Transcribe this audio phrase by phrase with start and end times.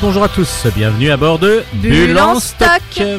[0.00, 0.76] Bonjour à toutes, bonjour à tous.
[0.76, 2.68] Bienvenue à bord de Bulle en stock.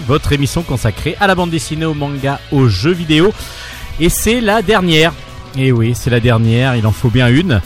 [0.08, 3.34] votre émission consacrée à la bande dessinée, au manga, aux jeux vidéo.
[4.00, 5.14] Et c'est la dernière.
[5.58, 7.62] Et oui, c'est la dernière, il en faut bien une.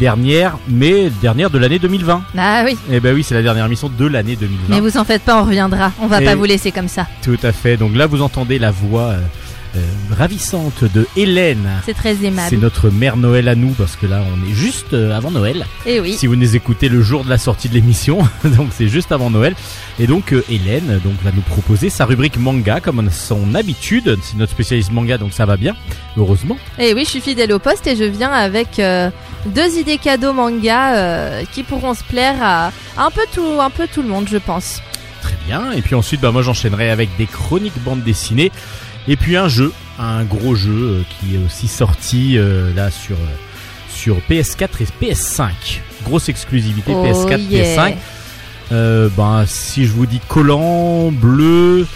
[0.00, 2.22] Dernière, mais dernière de l'année 2020.
[2.36, 2.76] Ah oui.
[2.90, 4.74] Eh ben oui, c'est la dernière émission de l'année 2020.
[4.74, 5.92] Mais vous en faites pas, on reviendra.
[6.00, 7.06] On va Et- pas vous laisser comme ça.
[7.22, 7.76] Tout à fait.
[7.78, 9.20] Donc là, vous entendez la voix euh,
[9.76, 11.68] euh, ravissante de Hélène.
[11.84, 12.56] C'est très C'est aimable.
[12.56, 15.66] notre mère Noël à nous parce que là, on est juste euh, avant Noël.
[15.84, 16.14] Et oui.
[16.14, 19.30] si vous nous écoutez le jour de la sortie de l'émission, donc c'est juste avant
[19.30, 19.54] Noël.
[19.98, 24.18] Et donc euh, Hélène donc va nous proposer sa rubrique manga comme son habitude.
[24.22, 25.74] C'est notre spécialiste manga, donc ça va bien,
[26.16, 26.56] heureusement.
[26.78, 29.10] Et oui, je suis fidèle au poste et je viens avec euh,
[29.46, 34.02] deux idées cadeaux manga qui pourront se plaire à, un peu tout, un peu tout
[34.02, 34.80] le monde, je pense.
[35.22, 35.72] Très bien.
[35.72, 38.52] Et puis ensuite, bah, moi j'enchaînerai avec des chroniques bande dessinée.
[39.08, 43.16] Et puis un jeu, un gros jeu euh, qui est aussi sorti euh, là sur
[43.16, 43.34] euh,
[43.88, 45.48] sur PS4 et PS5.
[46.04, 47.76] Grosse exclusivité Oh PS4, yeah.
[47.90, 47.94] PS5.
[48.72, 51.86] Euh, ben, si je vous dis collant, bleu,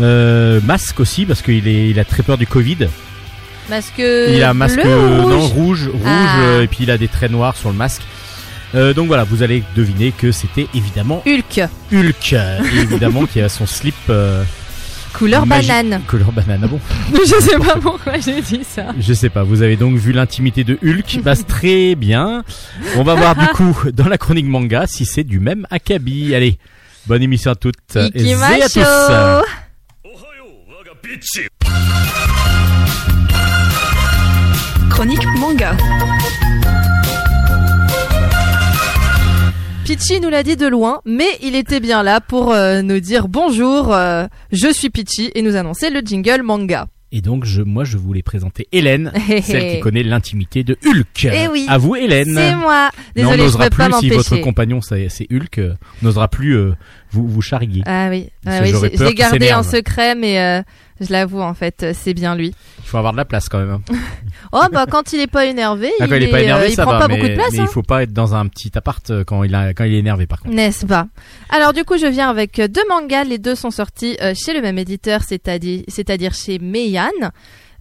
[0.00, 2.88] euh, masque aussi parce qu'il est, il a très peur du Covid.
[3.68, 6.60] Parce que il a un masque bleu ou non rouge rouge, Ah.
[6.62, 8.02] et puis il a des traits noirs sur le masque.
[8.74, 11.60] Euh, donc voilà, vous allez deviner que c'était évidemment Hulk,
[11.92, 12.34] Hulk,
[12.76, 14.42] évidemment qui a son slip euh,
[15.12, 16.00] couleur banane.
[16.06, 16.60] couleur banane.
[16.64, 16.80] Ah bon
[17.12, 18.86] je sais pas pourquoi j'ai dit ça.
[18.98, 19.42] Je sais pas.
[19.42, 22.44] Vous avez donc vu l'intimité de Hulk qui passe très bien.
[22.96, 26.34] On va voir du coup dans la chronique manga si c'est du même acabit.
[26.34, 26.58] Allez,
[27.06, 28.80] bonne émission à toutes et à tous.
[34.90, 35.76] Chronique manga.
[39.88, 43.26] Pichi nous l'a dit de loin, mais il était bien là pour euh, nous dire
[43.26, 46.88] bonjour, euh, je suis Pichi et nous annoncer le jingle manga.
[47.10, 51.28] Et donc je, moi je voulais présenter Hélène, Hé, celle qui connaît l'intimité de Hulk.
[51.32, 51.64] Eh oui.
[51.68, 52.34] À vous Hélène.
[52.34, 52.90] C'est moi.
[53.16, 56.28] Mais on Désolée, je n'osera pas plus si votre compagnon c'est Hulk, euh, on n'osera
[56.28, 56.72] plus euh,
[57.10, 57.82] vous vous charrier.
[57.86, 60.62] Ah oui, ah oui je, l'ai gardé en secret, mais euh,
[61.00, 62.54] je l'avoue en fait, euh, c'est bien lui.
[62.78, 63.70] Il faut avoir de la place quand même.
[63.70, 63.82] hein.
[64.52, 66.76] Oh bah quand il est pas énervé, Ah, il, il est pas énervé, euh, il
[66.76, 67.52] prend va, pas mais, beaucoup de place.
[67.52, 67.64] mais hein.
[67.68, 70.26] il faut pas être dans un petit appart quand il a quand il est énervé
[70.26, 70.54] par contre.
[70.54, 71.06] N'est-ce pas?
[71.50, 73.24] Alors du coup, je viens avec deux mangas.
[73.24, 77.10] Les deux sont sortis chez le même éditeur, c'est-à-dire c'est-à-dire chez Meian.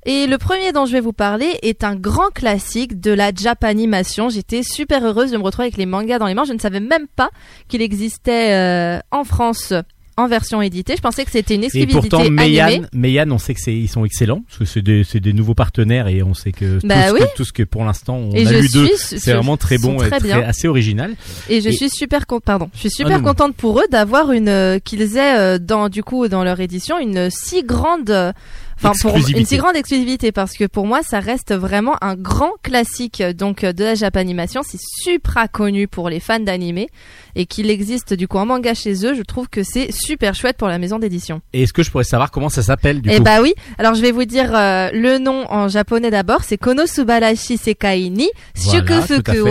[0.07, 4.29] Et le premier dont je vais vous parler est un grand classique de la Japanimation.
[4.29, 6.45] J'étais super heureuse de me retrouver avec les mangas dans les mains.
[6.45, 7.29] Je ne savais même pas
[7.68, 9.73] qu'il existait euh, en France
[10.19, 10.95] en version éditée.
[10.95, 12.50] Je pensais que c'était une Et exclusivité pourtant, animée.
[12.50, 15.34] Meian, Meian, on sait que c'est ils sont excellents parce que c'est des c'est des
[15.34, 17.19] nouveaux partenaires et on sait que tout, Bah ce oui.
[17.19, 20.01] que tout ce que pour l'instant on Et a lu d'eux, c'est vraiment très bon
[20.01, 21.13] et très très assez original.
[21.50, 23.25] Et je Et- suis super con- pardon, je suis super Ah non.
[23.25, 26.97] contente pour eux d'avoir une euh, qu'ils aient euh, dans du coup dans leur édition
[26.97, 28.31] une si grande euh,
[28.77, 32.53] enfin pour une si grande exclusivité parce que pour moi ça reste vraiment un grand
[32.63, 36.89] classique euh, donc euh, de la Japanimation, c'est super connu pour les fans d'animé
[37.35, 40.57] et qu'il existe du coup en manga chez eux, je trouve que c'est super chouette
[40.57, 41.41] pour la maison d'édition.
[41.53, 43.93] Et est-ce que je pourrais savoir comment ça s'appelle du Eh coup bah oui, alors
[43.93, 49.49] je vais vous dire euh, le nom en japonais d'abord, c'est Konosubarashi Sekai ni Shukufuku.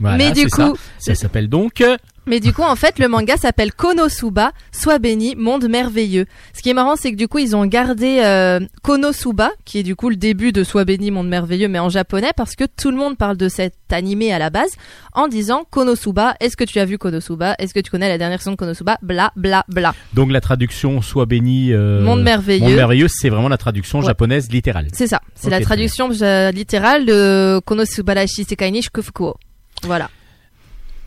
[0.00, 0.70] Voilà, mais du ça.
[0.70, 1.84] coup, ça s'appelle donc
[2.26, 6.26] Mais du coup, en fait, le manga s'appelle Konosuba, Sois béni, monde merveilleux.
[6.54, 9.82] Ce qui est marrant, c'est que du coup, ils ont gardé euh, Konosuba, qui est
[9.82, 12.90] du coup le début de Sois béni, monde merveilleux, mais en japonais, parce que tout
[12.90, 14.70] le monde parle de cet animé à la base,
[15.14, 17.54] en disant Konosuba, est-ce que tu as vu Konosuba?
[17.58, 18.98] Est-ce que tu connais la dernière saison de Konosuba?
[19.02, 19.94] Bla, bla, bla.
[20.12, 22.64] donc la traduction soit béni euh, monde merveilleux.
[22.66, 24.06] Monde merveilleux, c'est vraiment la traduction Ouais.
[24.06, 24.88] japonaise littérale.
[24.92, 28.82] C'est ça, c'est la traduction euh, littérale de Konosubarashi Sekai ni.
[29.84, 30.10] Voilà.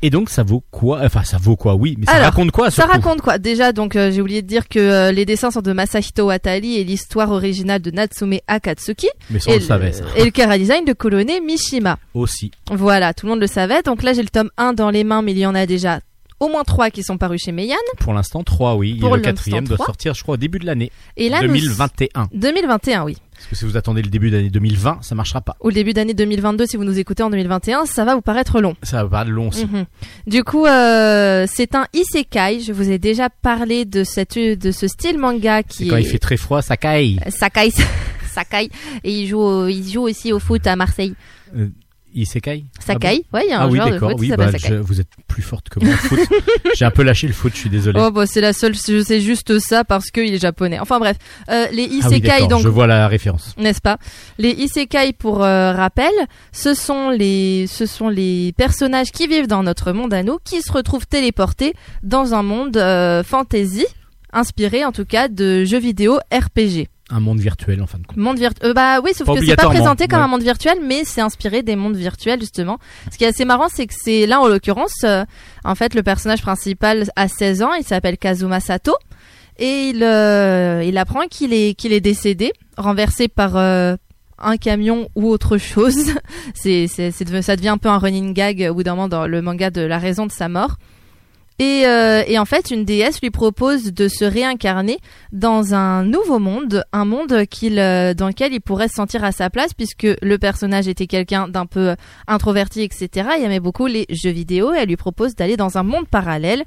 [0.05, 2.69] Et donc ça vaut quoi Enfin ça vaut quoi Oui, mais ça Alors, raconte quoi
[2.69, 5.61] Ça raconte quoi Déjà, donc euh, j'ai oublié de dire que euh, les dessins sont
[5.61, 9.91] de Masahito Watari et l'histoire originale de Natsume Akatsuki Mais ça on et, le savait
[9.93, 11.97] ça et le chara design de Kolone Mishima.
[12.13, 12.51] aussi.
[12.69, 13.81] Voilà, tout le monde le savait.
[13.81, 16.01] Donc là, j'ai le tome 1 dans les mains, mais il y en a déjà
[16.43, 17.75] au moins 3 qui sont parus chez Meian.
[17.99, 19.87] Pour l'instant 3 oui, Pour et le quatrième doit trois.
[19.87, 22.27] sortir je crois au début de l'année Et là, nous- 2021.
[22.33, 23.17] 2021, oui.
[23.33, 25.55] Parce que si vous attendez le début d'année 2020, ça marchera pas.
[25.61, 28.61] Ou le début d'année 2022, si vous nous écoutez en 2021, ça va vous paraître
[28.61, 28.75] long.
[28.83, 29.65] Ça va pas long aussi.
[29.65, 29.85] Mhm.
[30.27, 32.61] Du coup, euh, c'est un isekai.
[32.61, 36.07] Je vous ai déjà parlé de cette de ce style manga qui quand est il
[36.07, 37.19] fait très froid, caille.
[37.29, 37.71] Sakai.
[38.33, 38.69] Sakai.
[39.03, 41.13] Et il joue, au- il joue aussi au foot à Marseille.
[41.55, 41.67] Euh,
[42.25, 43.25] s'écaille Sakai.
[43.33, 44.45] ouais, il y a Ah, un bon ah oui, joueur de foot Oui, qui s'appelle
[44.51, 44.67] bah, Sakai.
[44.75, 46.19] je- vous êtes plus forte que moi foot.
[46.75, 47.99] J'ai un peu lâché le foot, je suis désolé.
[48.01, 50.79] Oh bah c'est la seule, je sais juste ça parce qu'il est japonais.
[50.79, 51.17] Enfin bref,
[51.49, 53.55] euh, les ah oui, isekai d'accord, donc je vois la référence.
[53.57, 53.97] n'est-ce pas?
[54.37, 56.11] Les isekai pour euh, rappel,
[56.51, 60.61] ce sont les ce sont les personnages qui vivent dans notre monde à nous qui
[60.61, 61.73] se retrouvent téléportés
[62.03, 63.85] dans un monde euh, fantasy
[64.31, 66.87] inspiré en tout cas de jeux vidéo RPG.
[67.13, 68.17] Un monde virtuel en fin de compte.
[68.17, 68.73] Monde virtuel.
[68.73, 70.25] bah oui, sauf Pas que c'est pas présenté comme ouais.
[70.25, 72.79] un monde virtuel, mais c'est inspiré des mondes virtuels justement.
[73.11, 75.23] Ce qui est assez marrant, c'est que c'est là en l'occurrence, euh,
[75.63, 78.93] en fait, le personnage principal a 16 ans, il s'appelle Kazuma Sato,
[79.57, 83.95] et il euh, il apprend qu'il est qu'il est décédé, renversé par euh,
[84.39, 86.13] un camion ou autre chose.
[86.55, 89.69] c'est ça devient un peu un running gag au bout d'un moment dans le manga
[89.69, 90.77] de la raison de sa mort.
[91.59, 94.97] Et, euh, et en fait, une déesse lui propose de se réincarner
[95.31, 99.31] dans un nouveau monde, un monde qu'il, euh, dans lequel il pourrait se sentir à
[99.31, 101.95] sa place, puisque le personnage était quelqu'un d'un peu
[102.27, 103.29] introverti, etc.
[103.37, 106.63] Il aimait beaucoup les jeux vidéo et elle lui propose d'aller dans un monde parallèle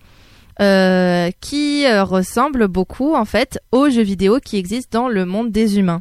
[0.58, 5.52] euh, qui euh, ressemble beaucoup, en fait, aux jeux vidéo qui existent dans le monde
[5.52, 6.00] des humains.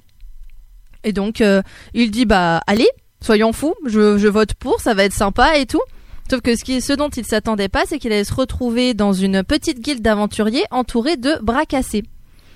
[1.03, 1.61] Et donc, euh,
[1.93, 2.87] il dit, bah, allez,
[3.19, 5.81] soyons fous, je, je vote pour, ça va être sympa et tout.
[6.29, 9.13] Sauf que ce, qui, ce dont il s'attendait pas, c'est qu'il allait se retrouver dans
[9.13, 12.03] une petite guilde d'aventuriers entourée de bras cassés.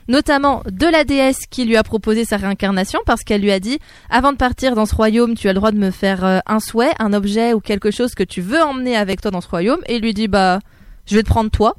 [0.07, 3.77] Notamment de la déesse qui lui a proposé sa réincarnation parce qu'elle lui a dit
[4.09, 6.59] avant de partir dans ce royaume, tu as le droit de me faire euh, un
[6.59, 9.79] souhait, un objet ou quelque chose que tu veux emmener avec toi dans ce royaume.
[9.85, 10.61] Et il lui dit bah
[11.05, 11.75] je vais te prendre toi.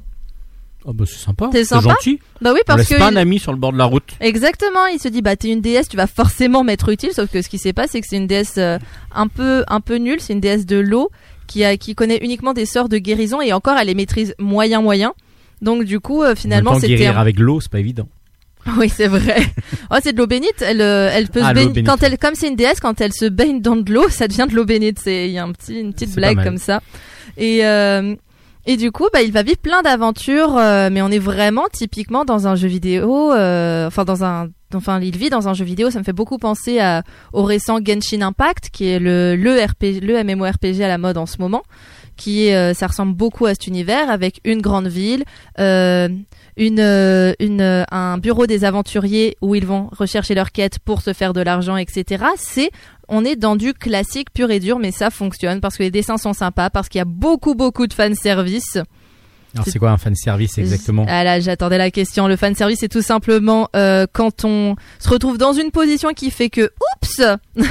[0.85, 1.49] Oh bah c'est sympa.
[1.51, 2.21] Sympa gentil.
[2.39, 3.83] Bah oui On parce laisse que pas il- un ami sur le bord de la
[3.85, 4.13] route.
[4.21, 7.11] Exactement, il se dit bah t'es une déesse, tu vas forcément m'être utile.
[7.13, 8.79] Sauf que ce qui s'est passé, c'est que c'est une déesse euh,
[9.13, 11.11] un peu un peu nulle, c'est une déesse de l'eau
[11.51, 14.81] qui a qui connaît uniquement des sorts de guérison et encore elle les maîtrise moyen
[14.81, 15.13] moyen.
[15.61, 18.07] Donc du coup euh, finalement c'était guérir un- avec l'eau, c'est pas évident.
[18.77, 19.37] oui c'est vrai.
[19.91, 20.61] oh c'est de l'eau bénite.
[20.61, 23.13] Elle euh, elle peut Ah, se baigner quand elle comme c'est une déesse quand elle
[23.13, 24.99] se baigne dans de l'eau ça devient de l'eau bénite.
[24.99, 26.81] C'est il y a un petit une petite blague comme ça
[27.37, 28.15] et euh,
[28.67, 32.25] et du coup, bah, il va vivre plein d'aventures, euh, mais on est vraiment typiquement
[32.25, 35.89] dans un jeu vidéo, euh, enfin dans un, enfin il vit dans un jeu vidéo.
[35.89, 37.03] Ça me fait beaucoup penser à,
[37.33, 41.25] au récent Genshin Impact, qui est le le RPG, le MMORPG à la mode en
[41.25, 41.63] ce moment,
[42.17, 45.23] qui euh, ça ressemble beaucoup à cet univers avec une grande ville,
[45.59, 46.09] euh,
[46.59, 51.41] euh, un bureau des aventuriers où ils vont rechercher leur quête pour se faire de
[51.41, 52.25] l'argent, etc.
[52.37, 52.69] C'est
[53.07, 56.17] on est dans du classique pur et dur, mais ça fonctionne parce que les dessins
[56.17, 58.77] sont sympas, parce qu'il y a beaucoup beaucoup de fan service.
[59.53, 61.05] Alors c'est quoi un fan service exactement?
[61.09, 62.27] Ah là, j'attendais la question.
[62.27, 66.31] Le fan service, c'est tout simplement euh, quand on se retrouve dans une position qui
[66.31, 67.21] fait que, oups,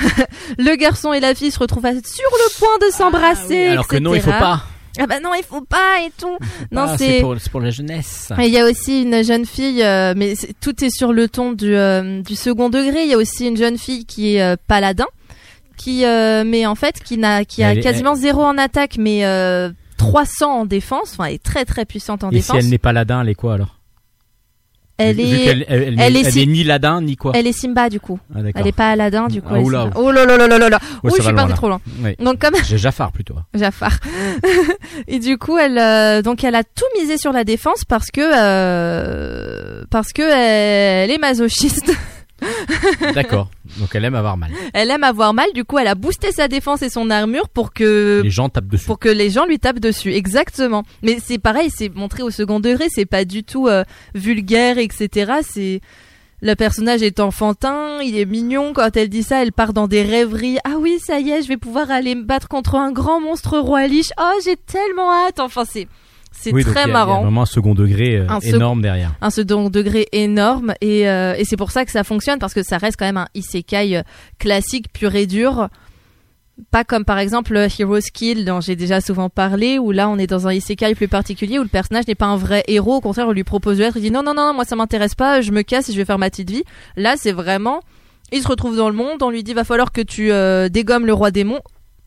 [0.58, 2.00] le garçon et la fille se retrouvent à- sur
[2.30, 3.66] le point de s'embrasser.
[3.68, 4.62] Alors que non, il faut pas.
[4.98, 6.36] Ah bah non, il faut pas et tout.
[6.72, 7.20] Non, Ah, c'est.
[7.20, 8.30] pour, c'est pour la jeunesse.
[8.38, 11.74] Il y a aussi une jeune fille, euh, mais tout est sur le ton du,
[11.74, 13.04] euh, du second degré.
[13.04, 15.06] Il y a aussi une jeune fille qui est euh, paladin,
[15.76, 19.24] qui, euh, mais en fait, qui n'a, qui a Elle quasiment zéro en attaque, mais
[19.24, 21.12] euh, 300 en défense.
[21.12, 22.56] Enfin, elle est très très puissante en Et si défense.
[22.58, 23.76] elle n'est pas ladin, elle est quoi alors?
[25.02, 27.32] Elle Vu est, elle, elle, elle est ni ladin ni quoi?
[27.34, 28.18] elle est Simba du coup.
[28.34, 28.40] Ah.
[28.54, 29.54] Elle est pas Aladdin du coup.
[29.54, 29.90] Ah, oula.
[29.94, 31.80] Oh là là là là là Ouh, ça je suis partie trop loin.
[32.02, 32.14] Oui.
[32.22, 33.34] Donc comme J'ai Jafar plutôt.
[33.54, 33.98] Jafar.
[35.08, 38.20] et du coup, elle, euh, donc elle a tout misé sur la défense parce que
[38.20, 41.92] euh, parce que elle est masochiste.
[43.14, 43.50] D'accord.
[43.78, 44.50] Donc elle aime avoir mal.
[44.72, 45.46] Elle aime avoir mal.
[45.54, 48.66] Du coup, elle a boosté sa défense et son armure pour que Les gens tapent
[48.68, 48.86] dessus.
[48.86, 50.12] pour que les gens lui tapent dessus.
[50.12, 50.84] Exactement.
[51.02, 52.86] Mais c'est pareil, c'est montré au second degré.
[52.90, 55.32] C'est pas du tout euh, vulgaire, etc.
[55.42, 55.80] C'est
[56.42, 58.72] le personnage est enfantin, il est mignon.
[58.72, 60.58] Quand elle dit ça, elle part dans des rêveries.
[60.64, 63.58] Ah oui, ça y est, je vais pouvoir aller me battre contre un grand monstre
[63.58, 64.10] roi liche.
[64.18, 65.38] Oh, j'ai tellement hâte.
[65.38, 65.86] Enfin, c'est
[66.32, 67.22] c'est Oui, très a- Il y a marrant.
[67.22, 69.12] vraiment un second degré euh, Un énorme derrière.
[69.20, 72.62] un second degré énorme et, euh, et c'est pour ça que ça fonctionne parce que
[72.62, 74.02] ça reste quand même un isekai euh,
[74.38, 75.68] classique pur et dur
[76.70, 80.26] pas comme par exemple Hero's Kill dont j'ai déjà souvent parlé où là on est
[80.26, 83.26] dans un isekai plus particulier où le personnage n'est pas un vrai héros au contraire
[83.28, 85.52] on lui propose de l'être il dit non non non moi ça m'intéresse pas je
[85.52, 86.64] me casse et je vais faire ma petite vie
[86.96, 87.80] là c'est vraiment
[88.30, 91.06] il se retrouve dans le monde on lui dit va falloir que tu euh, dégommes
[91.06, 91.60] le roi démon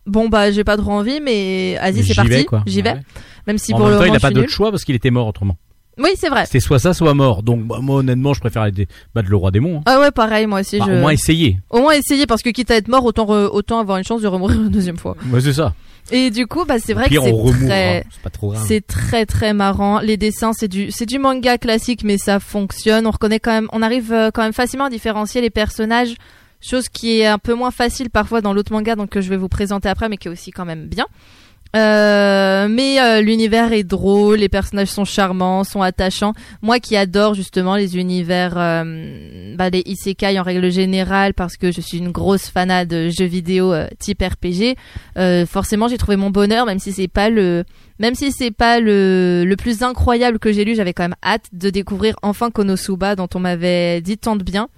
[0.05, 2.99] bon bah j'ai pas trop envie mais vas-y c'est J'y parti vais, j'y vais Ouais.
[3.47, 5.11] Même si en pour même le temps, il n'a pas d'autre choix parce qu'il était
[5.11, 5.57] mort autrement.
[5.97, 7.43] oui c'est vrai C'était soit ça, soit mort.
[7.43, 9.77] Donc bah, moi, honnêtement, je préfère aller battre le roi démon.
[9.79, 9.83] hein.
[9.85, 11.59] ah ouais pareil moi aussi Enfin, je Au moins essayer.
[11.69, 14.21] Au moins essayer parce que quitte à être mort, autant re- autant avoir une chance
[14.21, 15.15] de remourir une deuxième fois.
[15.31, 15.73] Ouais, c'est ça.
[16.11, 17.31] Et du coup, bah c'est vrai que pire, c'est
[17.65, 18.65] très C'est pas trop grave.
[18.67, 19.99] c'est très très marrant.
[19.99, 23.07] Les dessins, c'est du c'est du manga classique mais ça fonctionne.
[23.07, 26.15] On reconnaît quand même on arrive euh, quand même facilement à différencier les personnages,
[26.59, 29.37] chose qui est un peu moins facile parfois dans l'autre manga donc que je vais
[29.37, 31.05] vous présenter après mais qui est aussi quand même bien.
[31.75, 36.33] Euh, mais euh, l'univers est drôle, les personnages sont charmants, sont attachants.
[36.61, 41.81] Moi qui adore justement les univers, euh, bah, isekai en règle générale parce que je
[41.81, 44.75] suis une grosse fanade de jeux vidéo euh, type RPG.
[45.17, 47.63] euh, forcément, j'ai trouvé mon bonheur, même si c'est pas le,
[47.97, 50.75] même si c'est pas le le plus incroyable que j'ai lu.
[50.75, 54.69] J'avais quand même hâte de découvrir enfin Konosuba, dont on m'avait dit tant de bien.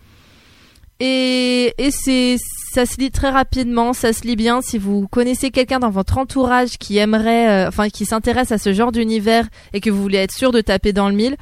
[1.01, 2.37] Et, et c'est,
[2.75, 4.61] ça se lit très rapidement, ça se lit bien.
[4.61, 8.73] Si vous connaissez quelqu'un dans votre entourage qui aimerait, euh, enfin, qui s'intéresse à ce
[8.73, 11.35] genre d'univers et que vous voulez être sûr de taper dans le mille,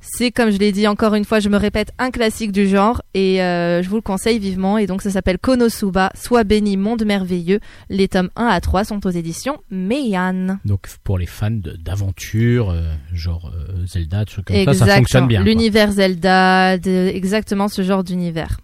[0.00, 3.02] C'est comme je l'ai dit encore une fois, je me répète, un classique du genre
[3.14, 4.78] et euh, je vous le conseille vivement.
[4.78, 7.58] Et donc ça s'appelle Konosuba, Sois béni, monde merveilleux.
[7.90, 10.58] Les tomes 1 à 3 sont aux éditions Meian.
[10.64, 11.50] Donc pour les fans
[11.84, 15.42] d'aventure, euh, genre euh, Zelda, trucs comme ça, ça fonctionne bien.
[15.42, 18.58] L'univers Zelda, de- exactement ce genre d'univers.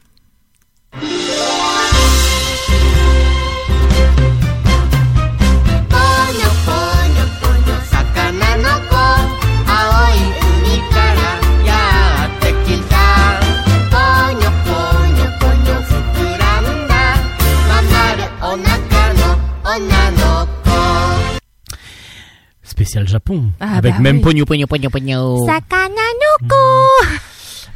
[22.74, 23.52] Spécial Japon.
[23.60, 24.22] Ah, avec bah même oui.
[24.22, 25.46] pogno, pogno, pogno, pogno.
[25.46, 25.86] Sakana
[26.18, 26.56] no ko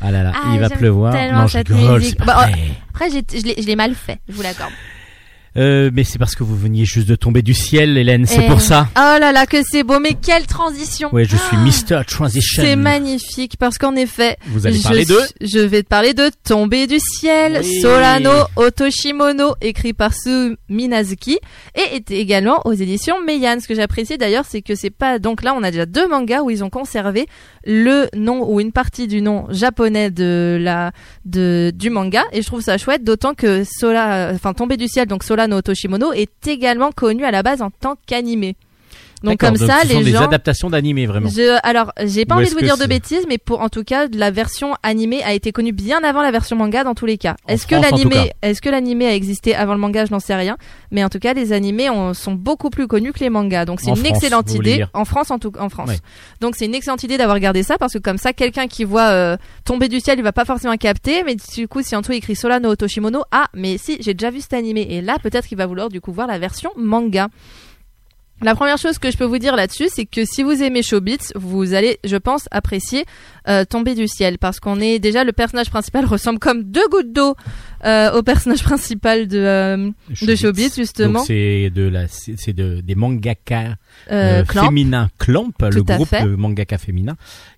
[0.01, 1.13] Ah là là, Ah, il va pleuvoir.
[1.13, 2.49] tellement Non, je cette rigole, c'est Bah.
[2.91, 4.73] Après, je je l'ai mal fait, je vous l'accorde.
[5.57, 8.61] Euh, mais c'est parce que vous veniez juste de tomber du ciel, Hélène, c'est pour
[8.61, 8.89] ça.
[8.97, 12.05] Oh là là, que c'est beau, mais quelle transition Ouais, je suis Mr.
[12.07, 12.63] Transition.
[12.63, 16.31] C'est magnifique parce qu'en effet, Vous allez je, parler de je vais te parler de
[16.45, 17.81] Tomber du ciel, Oui.
[17.81, 21.39] Solano Otoshimono, écrit par Su Minazuki
[21.75, 23.59] et était également aux éditions Meian.
[23.61, 26.43] Ce que j'apprécie d'ailleurs, c'est que c'est pas donc là on a déjà deux mangas
[26.43, 27.27] où ils ont conservé
[27.65, 30.93] le nom ou une partie du nom japonais de la
[31.25, 35.07] de du manga et je trouve ça chouette d'autant que Sola enfin Tomber du ciel
[35.07, 38.57] donc Solano Otoshimono est également connu à la base en tant qu'animé.
[39.23, 41.29] Donc comme ça ce sont les des gens adaptations d'animés, vraiment.
[41.29, 43.83] je, alors, j'ai pas Ou envie de vous dire de bêtises, mais pour en tout
[43.83, 47.19] cas, la version animée a été connue bien avant la version manga dans tous les
[47.19, 47.35] cas.
[47.49, 50.05] Est-ce que l'animé, est-ce que l'animé a existé avant le manga?
[50.05, 50.57] Je n'en sais rien,
[50.93, 53.65] mais en tout cas, les animés ont- sont beaucoup plus connus que les mangas.
[53.65, 55.91] Donc c'est une France, excellente idée en France, en tout en France.
[56.41, 59.09] Donc c'est une excellente idée d'avoir gardé ça parce que comme ça, quelqu'un qui voit
[59.09, 62.13] euh, tomber du ciel, il va pas forcément capter, mais du coup, si en tout
[62.13, 65.59] écrit Solano Otoshimono, ah, mais si, j'ai déjà vu cet animé, et là, peut-être qu'il
[65.59, 67.29] va vouloir du coup voir la version manga.
[68.41, 71.33] La première chose que je peux vous dire là-dessus, c'est que si vous aimez Showbiz,
[71.35, 73.05] vous allez, je pense, apprécier
[73.49, 77.13] euh, Tomber du ciel, parce qu'on est déjà le personnage principal ressemble comme deux gouttes
[77.13, 77.35] d'eau
[77.85, 79.91] euh, au personnage principal de euh,
[80.23, 83.77] de Showbiz justement, c'est de la, c'est de, des mangaka
[84.11, 84.65] euh, Clamp.
[84.67, 86.25] féminins Clamp, le groupe fait.
[86.25, 87.15] de mangaka féminin,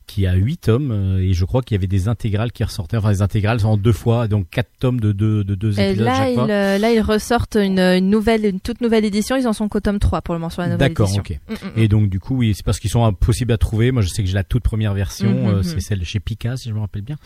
[0.07, 3.13] qui a huit tomes et je crois qu'il y avait des intégrales qui ressortaient, enfin
[3.13, 6.15] des intégrales en deux fois, donc quatre tomes de deux de deux Et épisodes là,
[6.17, 6.47] chaque fois.
[6.47, 9.37] là, ils ressortent une, une nouvelle, une toute nouvelle édition.
[9.37, 11.23] Ils en sont qu'au tome 3 pour le moment sur la nouvelle D'accord, édition.
[11.27, 11.39] ok.
[11.49, 11.83] Mm, mm, mm.
[11.83, 13.91] Et donc du coup, oui, c'est parce qu'ils sont impossibles à trouver.
[13.91, 16.81] Moi, je sais que j'ai la toute première version, celle chez Pika, si je me
[16.81, 17.17] rappelle bien.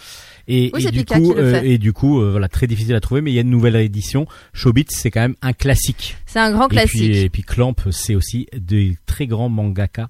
[0.49, 1.69] Et, Oui, et du Pika coup, fait.
[1.69, 3.77] et du coup, euh, voilà, très difficile à trouver, mais il y a une nouvelle
[3.77, 4.27] édition.
[4.53, 6.17] Showbiz, c'est quand même un classique.
[6.27, 7.15] C'est un grand Et puis, classique.
[7.17, 10.09] et puis Clamp, c'est aussi des très grands mangaka,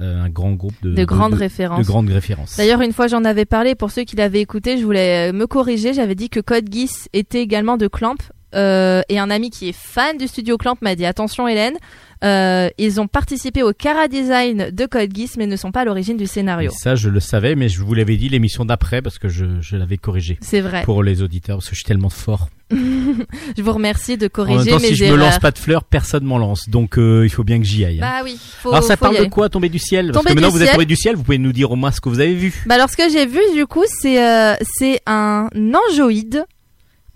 [0.00, 1.80] euh, un grand groupe de, de grandes de, références.
[1.80, 2.56] de grandes références.
[2.56, 5.46] D'ailleurs, une fois j'en avais parlé, pour ceux qui l'avaient écouté, je voulais euh, me
[5.46, 5.92] corriger.
[5.94, 8.16] J'avais dit que Code Geass était également de Clamp.
[8.54, 11.76] Euh, et un ami qui est fan du studio Clamp m'a dit attention Hélène,
[12.24, 15.84] euh, ils ont participé au Cara Design de Code Geass mais ne sont pas à
[15.84, 16.70] l'origine du Et scénario.
[16.76, 19.76] ça, je le savais, mais je vous l'avais dit l'émission d'après parce que je, je
[19.76, 20.82] l'avais corrigé C'est vrai.
[20.84, 22.48] pour les auditeurs parce que je suis tellement fort.
[23.56, 25.56] Je vous remercie de En même corriger temps, mes si je me lance pas de
[25.58, 26.68] fleurs, personne m'en lance.
[26.68, 27.96] Donc, euh, il faut bien que j'y aille.
[27.96, 28.00] hein.
[28.18, 30.12] Bah oui, faut, Alors, ça faut parle de quoi, tomber du ciel?
[30.12, 30.74] Parce Tomber que maintenant, vous êtes ciel.
[30.74, 32.62] tombé du ciel, vous pouvez nous dire au moins ce que vous avez vu.
[32.66, 35.48] Bah alors ce que j'ai vu du coup c'est euh, c'est un
[35.90, 36.44] angeoïde.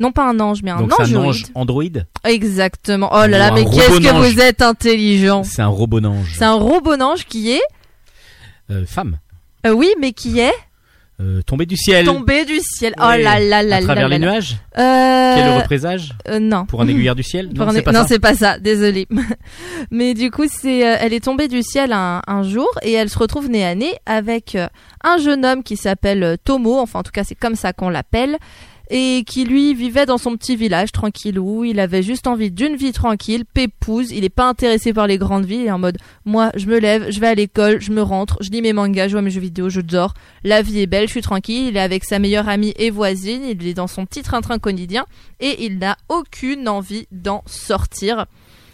[0.02, 3.08] Non pas un ange mais un Donc, c'est un ange androïde Exactement.
[3.12, 5.44] Oh là là mais qu'est-ce que vous êtes intelligent.
[5.44, 6.34] C'est un robot ange.
[6.36, 7.62] C'est un robot ange qui est
[8.70, 9.18] Euh, femme.
[9.66, 10.52] euh, oui mais qui est
[11.20, 12.04] Euh, tombé du ciel.
[12.04, 12.94] tombé du ciel.
[12.98, 16.14] Oh là là là à là travers là les nuages Euh, Quel est le représage
[16.28, 16.66] euh, non.
[16.66, 18.18] Pour un aiguilleur du ciel Pour Non, c'est pas non, ça.
[18.18, 19.06] pas ça, désolé.
[19.92, 23.18] Mais du coup, c'est, elle est tombée du ciel un, un jour et elle se
[23.18, 24.56] retrouve nez à nez avec
[25.04, 28.38] un jeune homme qui s'appelle Tomo, enfin en tout cas c'est comme ça qu'on l'appelle,
[28.94, 31.64] et qui lui vivait dans son petit village tranquillou.
[31.64, 34.12] Il avait juste envie d'une vie tranquille, pépouse.
[34.12, 35.62] Il est pas intéressé par les grandes villes.
[35.62, 35.96] Il en mode,
[36.26, 39.08] moi, je me lève, je vais à l'école, je me rentre, je lis mes mangas,
[39.08, 40.12] je vois mes jeux vidéo, je dors.
[40.44, 41.68] La vie est belle, je suis tranquille.
[41.68, 43.42] Il est avec sa meilleure amie et voisine.
[43.48, 45.06] Il est dans son petit train-train quotidien
[45.40, 48.26] et il n'a aucune envie d'en sortir.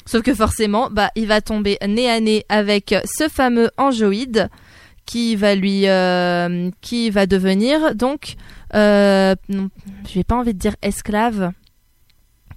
[0.05, 4.49] Sauf que forcément, bah, il va tomber nez à nez avec ce fameux angeoïde
[5.09, 8.35] qui va lui, euh, qui va devenir donc,
[8.75, 9.71] euh, non,
[10.07, 11.51] j'ai pas envie de dire esclave.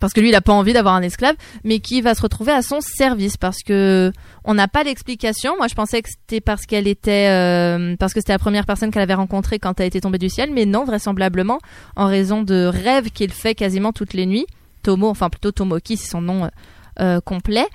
[0.01, 2.51] Parce que lui, il a pas envie d'avoir un esclave, mais qui va se retrouver
[2.51, 4.11] à son service parce que
[4.43, 5.55] on n'a pas l'explication.
[5.57, 8.91] Moi, je pensais que c'était parce qu'elle était, euh, parce que c'était la première personne
[8.91, 11.59] qu'elle avait rencontrée quand elle était tombée du ciel, mais non, vraisemblablement
[11.95, 14.47] en raison de rêves qu'il fait quasiment toutes les nuits.
[14.83, 16.49] Tomo, enfin plutôt Tomoki, c'est son nom
[16.99, 17.67] euh, complet.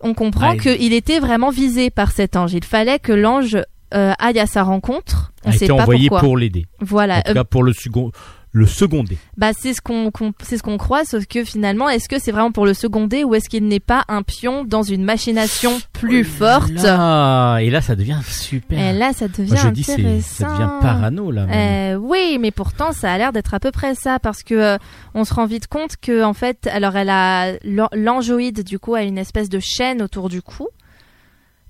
[0.00, 0.58] On comprend Ouais.
[0.58, 2.54] qu'il était vraiment visé par cet ange.
[2.54, 3.58] Il fallait que l'ange
[3.94, 5.32] euh, aille à sa rencontre.
[5.44, 6.20] On a sait été pas envoyé pourquoi.
[6.26, 6.66] pour l'aider.
[6.80, 7.18] Voilà.
[7.18, 8.10] En tout Euh, cas, pour le second,
[8.52, 9.18] le seconder.
[9.36, 10.10] Bah c'est ce qu'on
[10.42, 13.34] c'est ce qu'on croit, sauf que finalement, est-ce que c'est vraiment pour le seconder ou
[13.34, 17.94] est-ce qu'il n'est pas un pion dans une machination plus forte Là, et là, ça
[17.96, 18.78] devient super.
[18.78, 20.46] Et là, ça devient Moi, je dis, c'est, intéressant.
[20.46, 21.46] ça devient parano là.
[21.50, 24.78] Euh, oui, mais pourtant, ça a l'air d'être à peu près ça, parce que euh,
[25.14, 28.94] on se rend vite compte que en fait, alors elle a l'an- l'angeoïde du coup
[28.94, 30.68] a une espèce de chaîne autour du cou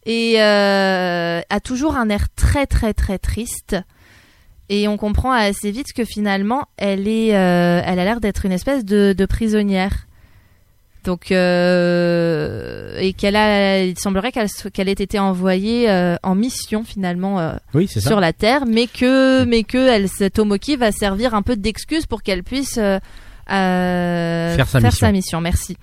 [0.06, 3.76] et euh, a toujours un air très très très triste.
[4.68, 8.52] Et on comprend assez vite que finalement, elle est, euh, elle a l'air d'être une
[8.52, 10.06] espèce de, de prisonnière.
[11.04, 16.82] Donc, euh, et qu'elle a, il semblerait qu'elle qu'elle ait été envoyée euh, en mission
[16.82, 18.08] finalement euh, oui, c'est ça.
[18.08, 22.06] sur la Terre, mais que, mais que elle, cette Tomoki va servir un peu d'excuse
[22.06, 25.40] pour qu'elle puisse Faire sa mission.
[25.40, 25.76] Merci.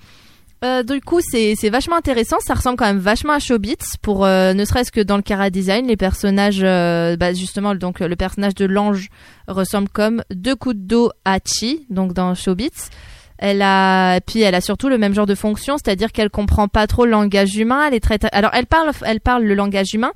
[0.64, 2.38] Euh, du coup, c'est vachement intéressant.
[2.40, 5.50] Ça ressemble quand même vachement à Showbiz pour euh, ne serait-ce que dans le Kara
[5.50, 9.08] design, les personnages, euh, bah, justement, donc le personnage de l'ange
[9.46, 12.90] ressemble comme deux coups de dos à Chi, donc dans Showbiz.
[13.36, 16.86] Elle a, puis elle a surtout le même genre de fonction, c'est-à-dire qu'elle comprend pas
[16.86, 17.82] trop le langage humain.
[17.86, 20.12] Elle est très, alors elle parle, elle parle le langage humain,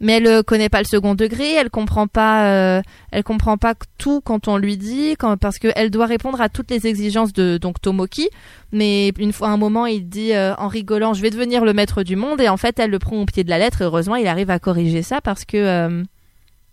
[0.00, 1.54] mais elle euh, connaît pas le second degré.
[1.54, 5.90] Elle comprend pas, euh, elle comprend pas tout quand on lui dit, quand, parce qu'elle
[5.90, 8.28] doit répondre à toutes les exigences de donc Tomoki.
[8.72, 11.72] Mais une fois, à un moment, il dit euh, en rigolant, je vais devenir le
[11.72, 13.82] maître du monde, et en fait, elle le prend au pied de la lettre.
[13.82, 15.56] Et heureusement, il arrive à corriger ça parce que.
[15.56, 16.02] euh,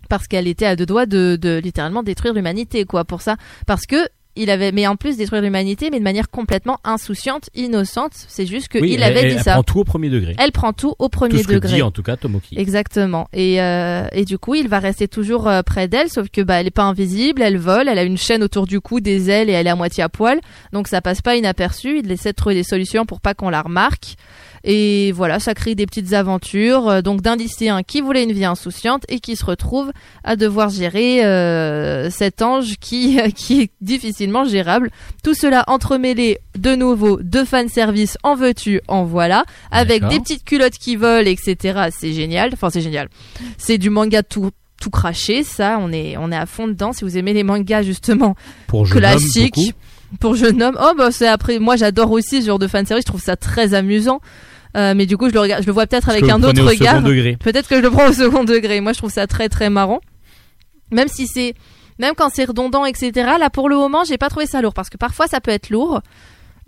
[0.10, 3.38] parce qu'elle était à deux doigts de, de littéralement détruire l'humanité, quoi, pour ça.
[3.66, 3.96] Parce que
[4.36, 8.12] il avait, mais en plus détruire l'humanité, mais de manière complètement insouciante, innocente.
[8.16, 9.54] C'est juste qu'il Oui, avait elle, dit elle ça.
[9.54, 10.36] prend tout au premier degré.
[10.40, 11.76] Elle prend tout au tout premier ce que degré.
[11.76, 12.58] dit en tout cas Tomoki.
[12.58, 13.28] Exactement.
[13.34, 16.60] Et, euh, et du coup, il va rester toujours euh, près d'elle, sauf que bah,
[16.62, 19.50] elle est pas invisible, elle vole, elle a une chaîne autour du cou, des ailes
[19.50, 20.40] et elle est à moitié à poil,
[20.72, 22.00] donc ça passe pas inaperçu.
[22.04, 24.16] Il essaie de trouver des solutions pour pas qu'on la remarque.
[24.64, 26.88] Et voilà, ça crée des petites aventures.
[26.88, 29.92] euh, donc d'un lycéen qui voulait une vie insouciante et qui se retrouve
[30.24, 34.90] à devoir gérer euh, cet ange qui qui est difficilement gérable.
[35.24, 40.78] Tout cela entremêlé de nouveau de fanservice en veux-tu, en voilà, avec des petites culottes
[40.78, 41.90] qui volent, etc.
[41.92, 42.52] C'est génial.
[42.54, 43.10] Enfin, c'est génial.
[43.58, 45.78] C'est du manga tout tout craché, ça.
[45.82, 46.94] On est on est à fond dedans.
[46.94, 48.36] Si vous aimez les mangas justement
[48.68, 49.74] Pour classiques
[50.20, 51.60] pour jeune homme, oh bah c'est après.
[51.60, 53.04] Moi, j'adore aussi ce genre de fanservice.
[53.04, 54.22] Je trouve ça très amusant.
[54.76, 56.68] Euh, mais du coup, je le regarde, je le vois peut-être avec un autre au
[56.68, 57.04] regard.
[57.38, 58.82] Peut-être que je le prends au second degré.
[58.82, 60.02] Moi, je trouve ça très très marrant.
[60.92, 61.54] Même si c'est,
[62.00, 63.12] même quand c'est redondant, etc.
[63.40, 65.70] Là, pour le moment, j'ai pas trouvé ça lourd parce que parfois ça peut être
[65.70, 66.02] lourd.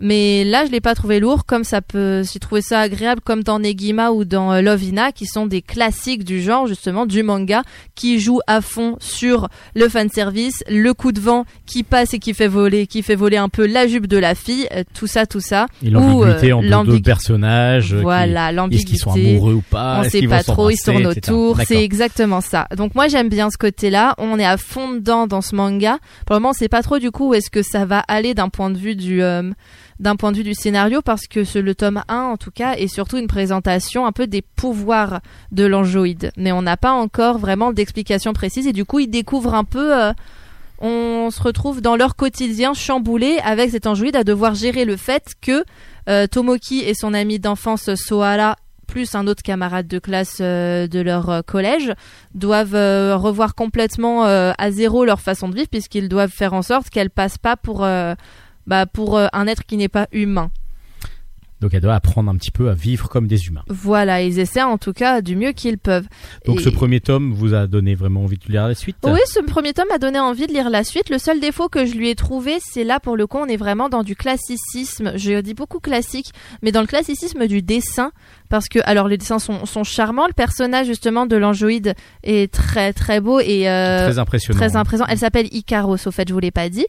[0.00, 3.42] Mais là, je l'ai pas trouvé lourd, comme ça peut, j'ai trouvé ça agréable, comme
[3.42, 7.22] dans Negima ou dans euh, Love Ina, qui sont des classiques du genre, justement, du
[7.22, 7.62] manga,
[7.94, 12.34] qui jouent à fond sur le fanservice, le coup de vent qui passe et qui
[12.34, 15.24] fait voler, qui fait voler un peu la jupe de la fille, euh, tout ça,
[15.26, 15.66] tout ça.
[15.82, 17.94] Et l'ambiguïté Ou, euh, entre deux personnages.
[17.94, 20.76] euh, Voilà, Est-ce l'ambiguïté qu'ils sont amoureux ou pas on Est-ce sait pas trop, ils
[20.78, 21.58] tournent autour.
[21.66, 22.66] C'est exactement ça.
[22.76, 24.14] Donc moi j'aime bien ce côté-là.
[24.18, 25.98] On est à fond dedans dans ce manga.
[26.26, 28.34] Pour le moment, on sait pas trop du coup où est-ce que ça va aller
[28.34, 29.50] d'un point de vue du euh,
[30.00, 32.74] d'un point de vue du scénario parce que ce, le tome 1 en tout cas
[32.74, 35.20] est surtout une présentation un peu des pouvoirs
[35.52, 36.32] de l'angeoïde.
[36.36, 39.96] Mais on n'a pas encore vraiment d'explication précise et du coup ils découvrent un peu
[39.96, 40.12] euh,
[40.78, 45.34] on se retrouve dans leur quotidien chamboulé avec cet angeoïde à devoir gérer le fait
[45.40, 45.64] que
[46.08, 48.56] euh, Tomoki et son ami d'enfance Sohara
[48.86, 51.92] plus un autre camarade de classe euh, de leur collège
[52.34, 52.76] doivent
[53.16, 57.38] revoir complètement à zéro leur façon de vivre puisqu'ils doivent faire en sorte qu'elle passe
[57.38, 57.86] pas pour
[58.66, 60.50] bah, pour euh, un être qui n'est pas humain.
[61.60, 63.62] Donc elle doit apprendre un petit peu à vivre comme des humains.
[63.68, 66.06] Voilà, ils essaient en tout cas du mieux qu'ils peuvent.
[66.44, 68.96] Donc Et- ce premier tome vous a donné vraiment envie de lire la suite?
[69.04, 71.08] Oui, ce premier tome m'a donné envie de lire la suite.
[71.08, 73.56] Le seul défaut que je lui ai trouvé, c'est là pour le coup, on est
[73.56, 75.12] vraiment dans du classicisme.
[75.16, 78.12] Je dis beaucoup classique, mais dans le classicisme du dessin,
[78.48, 80.26] parce que alors les dessins sont, sont charmants.
[80.26, 84.58] Le personnage justement de l'angeoïde est très très beau et euh, Très impressionnant.
[84.58, 85.08] très impressionnant.
[85.10, 86.86] Elle s'appelle Icaros, au fait, je vous l'ai pas dit.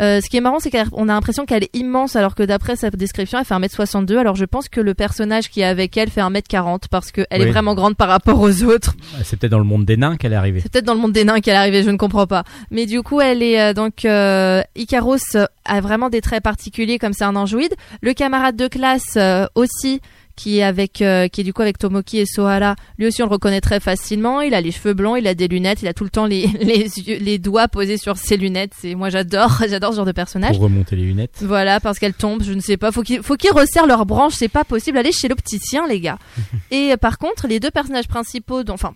[0.00, 2.76] Euh, ce qui est marrant, c'est qu'on a l'impression qu'elle est immense, alors que d'après
[2.76, 4.16] sa description, elle fait 1m62.
[4.18, 7.40] Alors je pense que le personnage qui est avec elle fait 1m40, parce qu'elle est
[7.46, 7.50] Oui.
[7.50, 8.94] vraiment grande par rapport aux autres.
[9.14, 10.60] Ah, C'est peut-être dans le monde des nains qu'elle est arrivée.
[10.60, 12.44] C'est peut-être dans le monde des nains qu'elle est arrivée, je ne comprends pas.
[12.70, 15.16] Mais du coup, elle est euh, donc euh, Icaros
[15.64, 17.74] a vraiment des traits particuliers comme c'est un angeoïde.
[18.00, 19.18] Le camarade de classe
[19.56, 20.00] aussi
[20.38, 23.26] qui est avec euh, qui est du coup avec Tomoki et Sohara, lui aussi on
[23.26, 25.92] le reconnaît très facilement, il a les cheveux blancs, il a des lunettes, il a
[25.92, 29.58] tout le temps les les yeux, les doigts posés sur ses lunettes, c'est moi j'adore,
[29.68, 30.54] j'adore ce genre de personnage.
[30.54, 31.38] Pour remonter les lunettes.
[31.42, 32.92] Voilà, parce qu'elles tombent, je ne sais pas.
[32.92, 34.96] Faut qu'ils faut qu'ils resserrent leurs branches, c'est pas possible.
[34.98, 36.18] Allez chez l'opticien, les gars.
[36.70, 38.94] et euh, par contre, les deux personnages principaux, dont- enfin,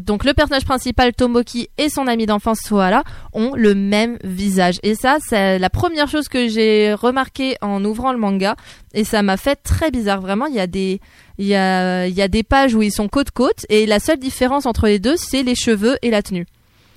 [0.00, 4.76] donc le personnage principal Tomoki et son ami d'enfance Sohara ont le même visage.
[4.84, 8.54] Et ça, c'est la première chose que j'ai remarqué en ouvrant le manga.
[8.94, 10.20] Et ça m'a fait très bizarre.
[10.20, 11.00] Vraiment, il y a des,
[11.38, 13.66] il y a, il y a des pages où ils sont côte côte.
[13.68, 16.46] Et la seule différence entre les deux, c'est les cheveux et la tenue.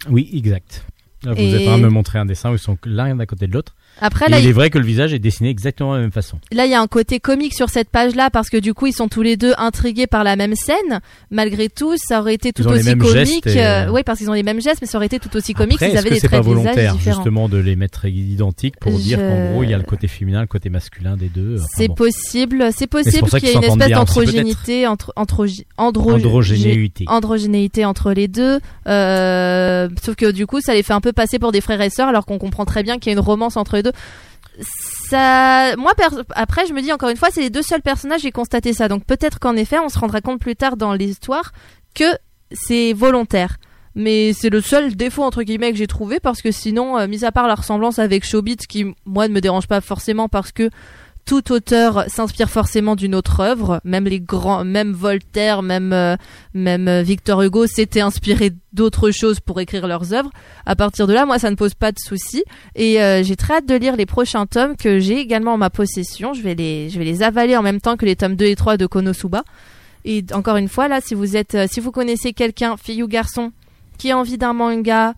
[0.10, 0.86] Oui, exact.
[1.24, 3.18] Là, vous Et- êtes en train de me montrer un dessin où ils sont l'un
[3.20, 3.74] à côté de l'autre.
[4.02, 6.40] Il, est vrai que le visage est dessiné exactement de la même façon.
[6.52, 8.94] Là, il y a un côté comique sur cette page-là parce que du coup, ils
[8.94, 11.00] sont tous les deux intrigués par la même scène.
[11.32, 13.48] Malgré tout, ça aurait été tout aussi comique.
[13.48, 15.54] Euh, euh, oui, parce qu'ils ont les mêmes gestes, mais ça aurait été tout aussi
[15.54, 18.98] comique s'ils avaient des traits pas volontaire, de visage justement, de les mettre identiques pour
[18.98, 21.58] dire qu'en gros, il y a le côté féminin, le côté masculin des deux?
[21.76, 25.14] C'est possible, c'est possible qu'il y ait une espèce d'androgénéité entre,
[25.78, 27.06] androgénéité.
[27.86, 28.60] entre les deux.
[28.88, 31.90] Euh, sauf que du coup, ça les fait un peu passer pour des frères et
[31.90, 33.83] sœurs, alors qu'on comprend très bien qu'il y a une romance entre eux
[35.10, 35.94] ça, moi,
[36.36, 38.88] après, je me dis encore une fois, c'est les deux seuls personnages j'ai constaté ça.
[38.88, 41.52] Donc peut-être qu'en effet, on se rendra compte plus tard dans l'histoire
[41.96, 42.18] que
[42.52, 43.58] c'est volontaire.
[43.96, 47.26] Mais c'est le seul défaut entre guillemets que j'ai trouvé parce que sinon, euh, mis
[47.26, 50.70] à part la ressemblance avec Showbiz, qui moi ne me dérange pas forcément parce que
[51.26, 56.16] tout auteur s'inspire forcément d'une autre œuvre, même les grands, même Voltaire, même euh,
[56.54, 60.32] même euh, Victor Hugo s'étaient inspirés d'autres choses pour écrire leurs œuvres.
[60.66, 62.44] À partir de là, moi, ça ne pose pas de souci.
[62.76, 65.70] Et euh, j'ai très hâte de lire les prochains tomes que j'ai également en ma
[65.70, 66.34] possession.
[66.34, 68.56] Je vais les, je vais les avaler en même temps que les tomes 2 et
[68.56, 69.44] 3 de Konosuba.
[70.06, 73.08] Et encore une fois, là, si vous êtes, euh, si vous connaissez quelqu'un, fille ou
[73.08, 73.52] garçon,
[73.98, 75.14] qui a envie d'un manga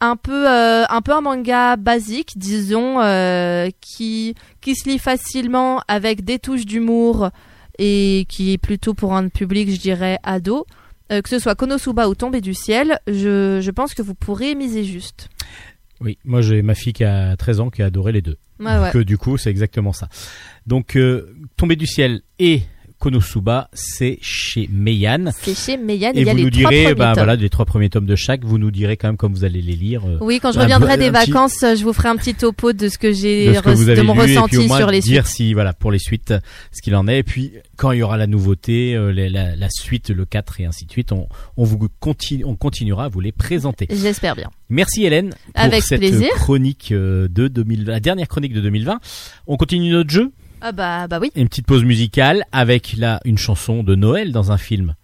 [0.00, 5.80] un peu, euh, un peu un manga basique, disons, euh, qui, qui se lit facilement
[5.88, 7.30] avec des touches d'humour
[7.78, 10.66] et qui est plutôt pour un public, je dirais, ado,
[11.12, 14.54] euh, que ce soit Konosuba ou Tombé du ciel, je, je pense que vous pourrez
[14.54, 15.28] miser juste.
[16.00, 18.36] Oui, moi j'ai ma fille qui a 13 ans qui a adoré les deux.
[18.60, 18.94] Ouais.
[18.94, 20.08] Euh, du coup c'est exactement ça.
[20.66, 20.98] Donc
[21.56, 22.62] Tomber du ciel et
[23.10, 25.30] Konosuba, c'est chez Meian.
[25.40, 27.14] C'est chez Meian, Et il y a vous les nous trois direz, bah tomes.
[27.24, 28.44] voilà, les trois premiers tomes de chaque.
[28.44, 30.02] Vous nous direz quand même comme vous allez les lire.
[30.06, 32.88] euh, Oui, quand je reviendrai des petit- vacances, je vous ferai un petit topo de
[32.88, 35.24] ce que j'ai de re- mon lu et puis au ressenti moins sur les dire
[35.26, 35.36] suites.
[35.36, 36.34] si voilà pour les suites
[36.72, 39.68] ce qu'il en est et puis quand il y aura la nouveauté euh, la, la
[39.70, 43.20] suite le 4 et ainsi de suite on, on vous continue on continuera à vous
[43.20, 44.50] les présenter J'espère bien.
[44.68, 46.28] merci Hélène pour Avec cette plaisir.
[46.34, 48.98] chronique euh, de 2020 la dernière chronique de 2020
[49.46, 50.32] on continue notre jeu?
[50.60, 51.30] Ah bah bah oui.
[51.36, 54.94] une petite pause musicale avec là une chanson de Noël dans un film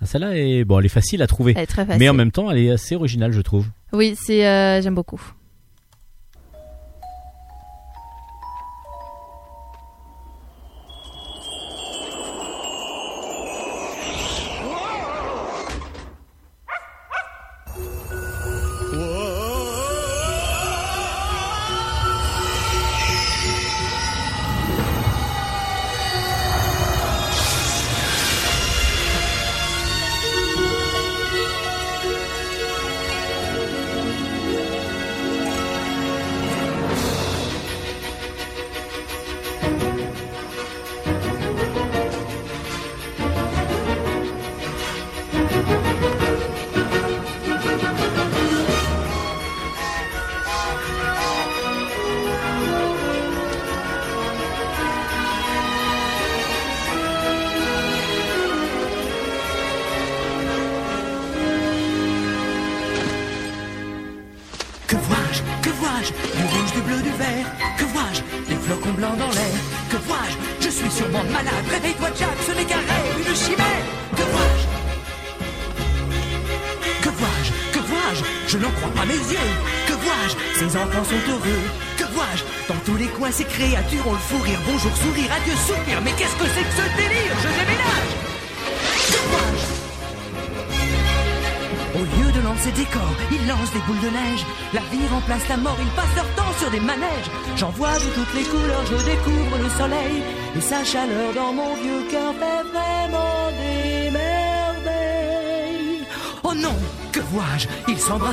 [0.00, 2.00] ah, celle-là est bon elle est facile à trouver Elle est très facile.
[2.00, 5.20] mais en même temps elle est assez originale je trouve Oui, c'est euh, j'aime beaucoup.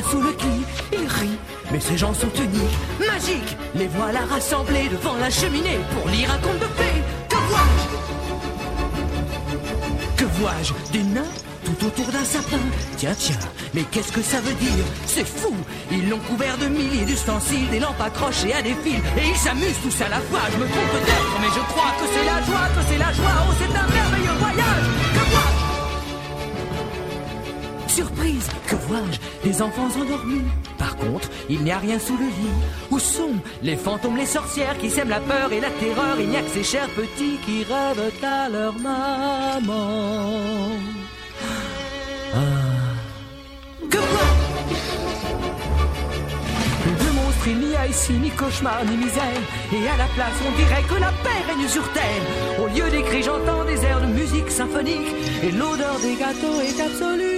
[0.03, 1.37] Sous le gui, ils rient.
[1.71, 3.55] Mais ces gens sont uniques, magiques.
[3.75, 7.03] Les voilà rassemblés devant la cheminée pour lire un conte de fées.
[7.29, 7.87] Que vois-je?
[10.17, 10.73] Que vois-je?
[10.91, 11.29] Des nains
[11.63, 12.57] tout autour d'un sapin
[12.97, 13.37] Tiens, tiens,
[13.75, 14.83] mais qu'est-ce que ça veut dire?
[15.05, 15.53] C'est fou
[15.91, 19.79] Ils l'ont couvert de milliers d'ustensiles, des lampes accrochées à des fils, et ils s'amusent
[19.83, 20.39] tous à la fois.
[20.51, 23.45] Je me trompe peut-être, mais je crois que c'est la joie, que c'est la joie.
[23.47, 25.59] Oh, c'est un merveilleux voyage Que vois-je?
[27.93, 29.18] Surprise, que vois-je?
[29.43, 30.43] Des enfants endormis.
[30.77, 32.55] Par contre, il n'y a rien sous le lit.
[32.91, 36.19] Où sont les fantômes, les sorcières qui sèment la peur et la terreur?
[36.19, 40.71] Il n'y a que ces chers petits qui rêvent à leur maman.
[42.33, 42.39] Ah.
[43.89, 43.97] Que
[47.01, 49.41] De monstres, il n'y a ici ni cauchemar ni misère.
[49.73, 52.23] Et à la place, on dirait que la paix règne sur terre.
[52.61, 55.15] Au lieu des cris, j'entends des airs de musique symphonique.
[55.43, 57.28] Et l'odeur des gâteaux est absolument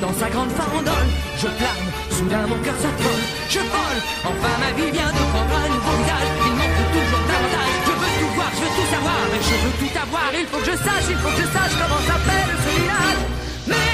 [0.00, 1.08] dans sa grande farandole.
[1.38, 3.22] Je plane, soudain mon cœur s'affole.
[3.48, 6.30] Je vole, enfin ma vie vient de prendre un nouveau visage.
[6.46, 7.72] Il faut toujours davantage.
[7.86, 10.28] Je veux tout voir, je veux tout savoir, et je veux tout avoir.
[10.34, 13.22] Il faut que je sache, il faut que je sache comment s'appelle ce village.
[13.70, 13.90] Mais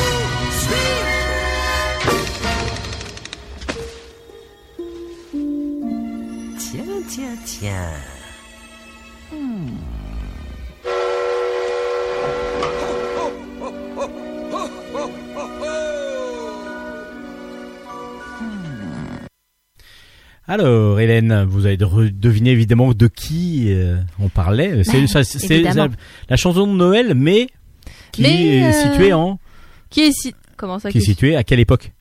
[0.00, 0.06] où
[0.62, 1.22] suis-je?
[6.58, 8.11] Tiens, tiens, tiens.
[20.52, 24.82] Alors, Hélène, vous avez de- deviné évidemment de qui euh, on parlait.
[24.84, 24.98] C'est
[25.50, 25.84] évidemment.
[25.86, 25.88] la,
[26.28, 27.46] la chanson de Noël, mais
[28.12, 29.38] qui Mais, est euh, située en
[29.88, 30.34] Qui est si...
[30.58, 31.92] Comment ça qui est qui- située à quelle époque?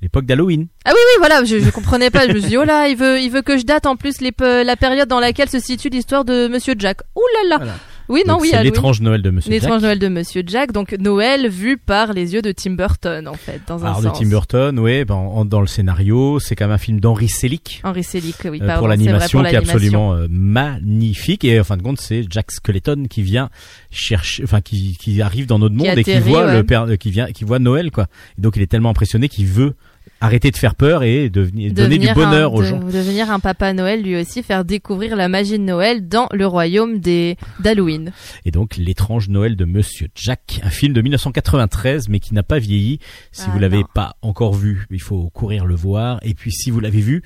[0.00, 0.68] L'époque d'Halloween.
[0.86, 2.26] Ah oui oui voilà, je, je comprenais pas.
[2.26, 4.20] Je me suis dit oh là, il veut il veut que je date en plus
[4.22, 7.00] les la période dans laquelle se situe l'histoire de Monsieur Jack.
[7.14, 7.56] Ouh là là.
[7.58, 7.74] Voilà.
[8.08, 8.48] Oui non Donc, oui.
[8.52, 9.62] c'est l'étrange Noël de Monsieur Jack.
[9.62, 10.72] L'étrange Noël de Monsieur Jack.
[10.72, 14.18] Donc Noël vu par les yeux de Tim Burton en fait dans un Alors de.
[14.18, 17.80] Tim Burton, oui, ben, en- dans le scénario, c'est quand même un film d'Henry Selick.
[17.84, 18.80] Henry Selick oui euh, pardon.
[18.80, 23.06] pour l'animation qui est absolument euh, magnifique et en fin de compte c'est Jack Skeleton
[23.08, 23.48] qui vient
[23.90, 26.56] chercher enfin qui, qui arrive dans notre Qui monde et qui voit ouais.
[26.56, 28.06] le père euh, qui vient qui voit Noël quoi
[28.38, 29.74] et donc il est tellement impressionné qu'il veut
[30.20, 33.30] arrêter de faire peur et devenir donner du Devenir bonheur un, aux de- gens Devenir
[33.30, 37.36] un papa Noël lui aussi, faire découvrir la magie de Noël dans le royaume des
[37.60, 38.12] d'Halloween.
[38.44, 42.58] et donc l'étrange Noël de Monsieur Jack un film de 1993 mais qui n'a pas
[42.58, 42.98] vieilli
[43.32, 43.86] si Ah, vous l'avez non.
[43.94, 47.22] pas encore vu il faut courir le voir et puis si vous l'avez vu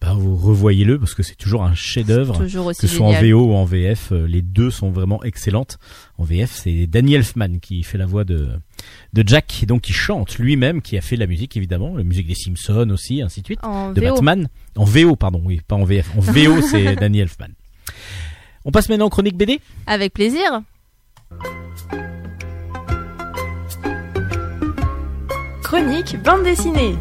[0.00, 3.12] ben, vous revoyez-le parce que c'est toujours un chef-d'œuvre Toujours aussi que ce soit en.
[3.12, 5.78] VO ou en VF, euh, les deux sont vraiment excellentes.
[6.18, 8.48] En VF, c'est Danny Elfman qui fait la voix de
[9.12, 12.26] de Jack, et donc qui chante lui-même, qui a fait la musique évidemment, la musique
[12.26, 14.14] des Simpsons aussi, ainsi de suite, En de VO.
[14.14, 14.48] Batman.
[14.76, 16.10] En VO, pardon, oui, pas en VF.
[16.16, 17.48] En VO, c'est Danny Elfman.
[18.64, 19.60] On passe maintenant en chronique BD.
[19.86, 20.62] Avec plaisir.
[25.62, 26.94] Chronique bande dessinée.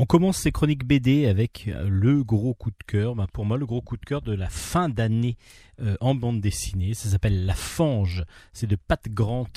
[0.00, 3.16] On commence ces chroniques BD avec euh, le gros coup de cœur.
[3.16, 5.36] Ben, pour moi, le gros coup de cœur de la fin d'année
[5.82, 6.94] euh, en bande dessinée.
[6.94, 8.22] Ça s'appelle La Fange.
[8.52, 9.50] C'est de Pat Grant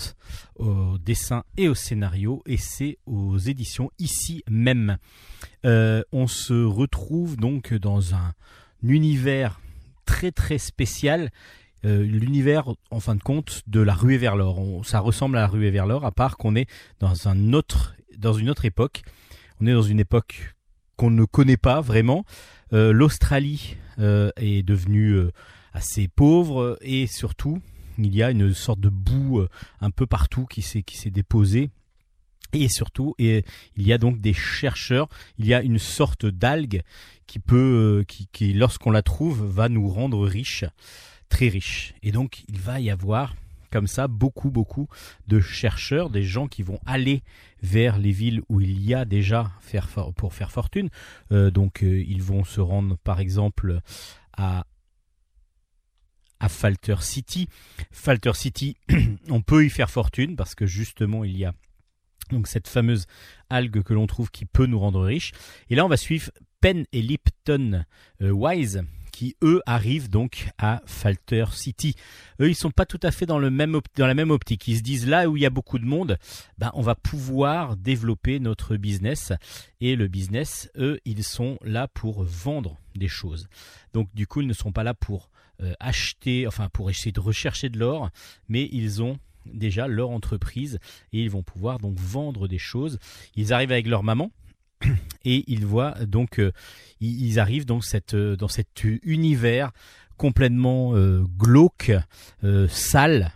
[0.55, 2.41] au dessin et au scénario.
[2.47, 4.97] Et c'est aux éditions ici même.
[5.63, 8.33] Euh, on se retrouve donc dans un
[8.81, 9.61] univers
[10.05, 11.29] très très spécial.
[11.83, 14.83] L'univers, en fin de compte, de la ruée vers l'or.
[14.85, 18.33] Ça ressemble à la ruée vers l'or, à part qu'on est dans un autre, dans
[18.33, 19.03] une autre époque.
[19.61, 20.55] On est dans une époque
[20.95, 22.25] qu'on ne connaît pas vraiment.
[22.73, 25.31] Euh, L'Australie euh, est devenue euh,
[25.71, 27.61] assez pauvre et surtout
[27.99, 29.45] il y a une sorte de boue
[29.79, 31.69] un peu partout qui s'est qui s'est déposée.
[32.53, 33.45] Et surtout, et
[33.77, 36.81] il y a donc des chercheurs, il y a une sorte d'algue
[37.27, 40.65] qui peut, qui, qui lorsqu'on la trouve, va nous rendre riches,
[41.29, 41.93] très riches.
[42.01, 43.35] Et donc, il va y avoir
[43.71, 44.87] comme ça beaucoup, beaucoup
[45.27, 47.23] de chercheurs, des gens qui vont aller
[47.63, 50.89] vers les villes où il y a déjà faire pour faire fortune.
[51.31, 53.79] Euh, donc, euh, ils vont se rendre, par exemple,
[54.37, 54.65] à
[56.41, 57.47] à Falter City.
[57.91, 58.75] Falter City,
[59.29, 61.53] on peut y faire fortune parce que justement il y a
[62.31, 63.05] donc cette fameuse
[63.49, 65.33] algue que l'on trouve qui peut nous rendre riches.
[65.69, 67.85] Et là on va suivre Penn et Lipton
[68.21, 71.95] euh, Wise qui eux arrivent donc à Falter City.
[72.39, 74.67] Eux ils sont pas tout à fait dans le même dans la même optique.
[74.67, 76.17] Ils se disent là où il y a beaucoup de monde,
[76.57, 79.33] ben on va pouvoir développer notre business
[79.79, 83.47] et le business eux ils sont là pour vendre des choses.
[83.93, 85.29] Donc du coup ils ne sont pas là pour
[85.61, 88.09] euh, acheter, enfin pour essayer de rechercher de l'or,
[88.49, 90.79] mais ils ont déjà leur entreprise
[91.13, 92.99] et ils vont pouvoir donc vendre des choses.
[93.35, 94.31] Ils arrivent avec leur maman
[95.25, 96.51] et ils voient donc euh,
[96.99, 99.71] ils arrivent donc cette, euh, dans cet univers
[100.17, 101.91] complètement euh, glauque,
[102.69, 103.31] sale,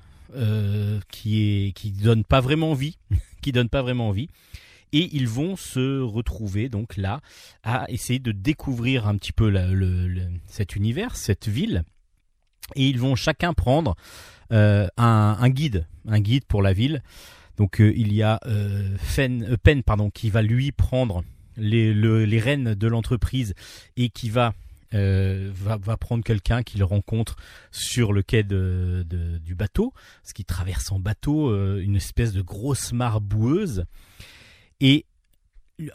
[1.10, 2.98] qui est qui donne pas vraiment envie,
[3.42, 4.28] qui donne pas vraiment envie.
[4.94, 7.22] Et ils vont se retrouver donc là
[7.64, 11.84] à essayer de découvrir un petit peu le- cet univers, cette ville.
[12.76, 13.96] Et ils vont chacun prendre
[14.52, 17.02] un, guide, un guide pour la ville.
[17.58, 18.40] Donc il y a
[19.00, 21.24] Fen- Penn pardon, qui va lui prendre
[21.58, 23.54] les, le- les rênes de l'entreprise
[23.98, 24.54] et qui va,
[24.94, 27.36] euh, va, va prendre quelqu'un qu'il rencontre
[27.72, 32.94] sur le quai du bateau, ce qui traverse en bateau euh, une espèce de grosse
[32.94, 33.86] mare boueuse.
[34.82, 35.06] Et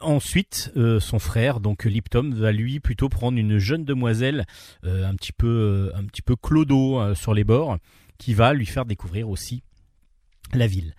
[0.01, 4.47] ensuite, euh, son frère, donc Lipton, va lui plutôt prendre une jeune demoiselle
[4.83, 7.79] un petit peu, un petit peu clodo sur les bords,
[8.19, 9.63] qui va lui faire découvrir aussi
[10.53, 10.95] la ville.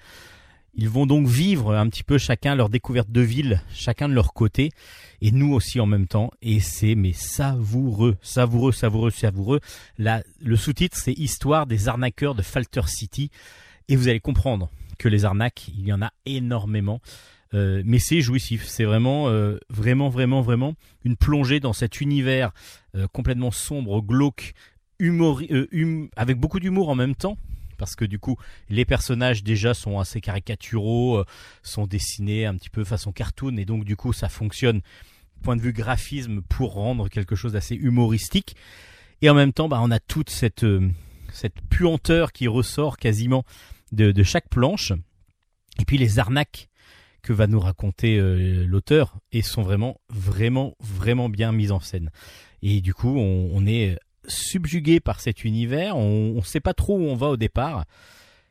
[0.73, 4.33] Ils vont donc vivre un petit peu chacun leur découverte de ville, chacun de leur
[4.33, 4.71] côté,
[5.21, 6.31] et nous aussi en même temps.
[6.41, 9.59] Et c'est mais savoureux, savoureux, savoureux, savoureux.
[9.97, 13.29] La, le sous-titre c'est Histoire des arnaqueurs de Falter City.
[13.89, 17.01] Et vous allez comprendre que les arnaques, il y en a énormément.
[17.53, 22.51] Euh, mais c'est jouissif, c'est vraiment, euh, vraiment, vraiment, vraiment une plongée dans cet univers
[22.95, 24.53] euh, complètement sombre, glauque,
[25.01, 27.37] hum- avec beaucoup d'humour en même temps,
[27.81, 28.37] parce que du coup,
[28.69, 31.25] les personnages déjà sont assez caricaturaux, euh,
[31.63, 34.81] sont dessinés un petit peu façon cartoon, et donc du coup, ça fonctionne
[35.41, 38.55] point de vue graphisme pour rendre quelque chose d'assez humoristique.
[39.23, 40.91] Et en même temps, bah, on a toute cette, euh,
[41.33, 43.45] cette puanteur qui ressort quasiment
[43.91, 44.93] de, chaque planche.
[45.79, 46.69] Et puis les arnaques
[47.23, 52.11] que va nous raconter euh, l'auteur et sont vraiment, vraiment, vraiment bien mises en scène.
[52.61, 53.97] Et du coup, on est
[54.31, 55.97] subjugué par cet univers.
[55.97, 57.85] On ne sait pas trop où on va au départ.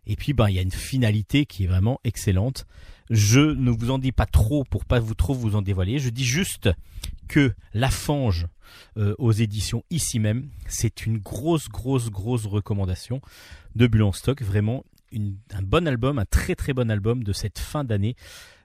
[0.07, 2.67] Et puis, ben, il y a une finalité qui est vraiment excellente.
[3.11, 5.99] Je ne vous en dis pas trop pour pas vous trop vous en dévoiler.
[5.99, 6.71] Je dis juste
[7.29, 8.47] que La Fange
[8.97, 13.21] euh, aux éditions ici même, c'est une grosse, grosse, grosse recommandation
[13.75, 14.43] de Bulle stock.
[14.43, 18.15] Vraiment un bon album, un très très bon album de cette fin d'année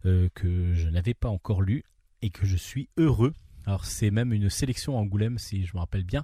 [0.05, 1.83] euh, que je n'avais pas encore lu
[2.21, 3.33] et que je suis heureux.
[3.65, 6.23] Alors c'est même une sélection à Angoulême, si je me rappelle bien,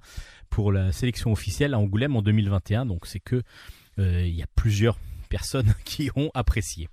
[0.49, 2.85] pour la sélection officielle à Angoulême en 2021.
[2.85, 3.41] Donc c'est que
[3.99, 4.97] euh, il y a plusieurs
[5.29, 6.87] personnes qui ont apprécié.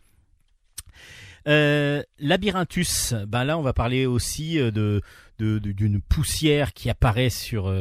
[1.46, 5.00] Euh, Labyrinthus, ben là on va parler aussi euh,
[5.38, 7.72] d'une poussière qui apparaît sur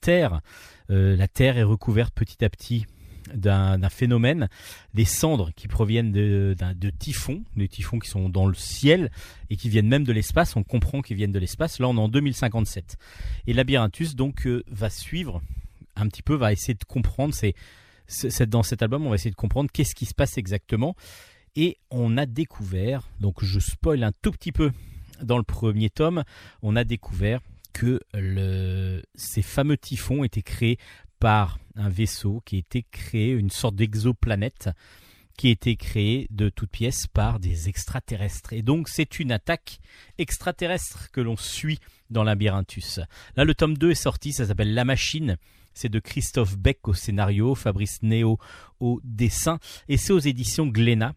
[0.00, 0.40] Terre.
[0.88, 2.86] La Terre est recouverte petit à petit
[3.34, 4.48] d'un phénomène,
[4.94, 6.54] des cendres qui proviennent de,
[6.98, 9.10] typhons, des typhons qui sont dans le ciel
[9.50, 10.56] et qui viennent même de l'espace.
[10.56, 11.78] On comprend qu'ils viennent de l'espace.
[11.78, 12.96] Là, on est en 2057.
[13.46, 15.42] Et Labyrinthus donc euh, va suivre
[15.96, 17.34] un petit peu, va essayer de comprendre.
[18.06, 20.94] C'est dans cet album, on va essayer de comprendre qu'est-ce qui se passe exactement.
[21.56, 24.70] Et on a découvert, donc je spoil un tout petit peu
[25.22, 26.22] dans le premier tome,
[26.62, 27.40] on a découvert
[27.72, 28.00] que
[29.14, 30.78] ces fameux typhons étaient créés
[31.18, 34.70] par un vaisseau qui a été créé, une sorte d'exoplanète
[35.36, 38.52] qui a été créée de toutes pièces par des extraterrestres.
[38.52, 39.78] Et donc c'est une attaque
[40.18, 41.78] extraterrestre que l'on suit
[42.10, 43.00] dans Labyrinthus.
[43.36, 45.36] Là le tome 2 est sorti, ça s'appelle La Machine.
[45.74, 48.38] C'est de Christophe Beck au scénario, Fabrice Néo
[48.80, 51.12] au dessin, et c'est aux éditions Glénat.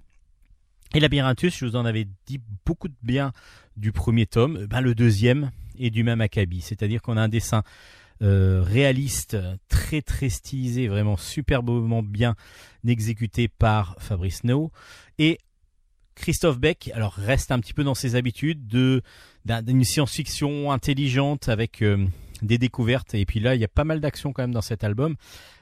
[0.94, 3.32] Et Labyrinthus, je vous en avais dit beaucoup de bien
[3.78, 7.64] du premier tome, ben le deuxième est du même acabit, c'est-à-dire qu'on a un dessin
[8.22, 9.38] euh, réaliste,
[9.70, 12.36] très très stylisé, vraiment superbement bien
[12.88, 14.72] exécuté par Fabrice No
[15.18, 15.38] et
[16.16, 19.02] Christophe Beck, alors reste un petit peu dans ses habitudes de
[19.46, 22.06] d'un- d'une science-fiction intelligente avec euh,
[22.42, 23.14] des découvertes.
[23.16, 25.16] Et puis là il y a pas mal d'action quand même dans cet album.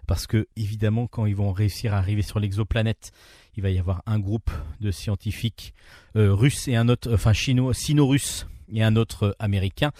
[0.08, 3.12] Parce que évidemment quand ils vont réussir à arriver sur l'exoplanète
[3.56, 5.74] il va y avoir un groupe de scientifiques
[6.15, 9.91] euh, russes et un autre enfin chinois sino-russe et un autre américain.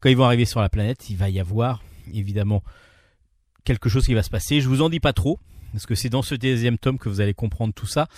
[0.00, 2.62] Quand ils vont arriver sur la planète il va y avoir évidemment
[3.64, 4.60] quelque chose qui va se passer.
[4.60, 5.38] Je vous en dis pas trop
[5.72, 8.08] parce que c'est dans ce deuxième tome que vous allez comprendre tout ça.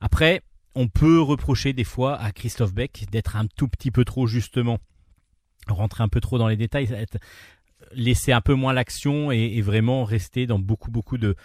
[0.00, 0.42] Après
[0.74, 4.78] on peut reprocher des fois à Christophe Beck d'être un tout petit peu trop justement
[5.68, 7.06] rentrer un peu trop dans les détails,
[7.92, 11.36] laisser un peu moins l'action et vraiment rester dans beaucoup beaucoup de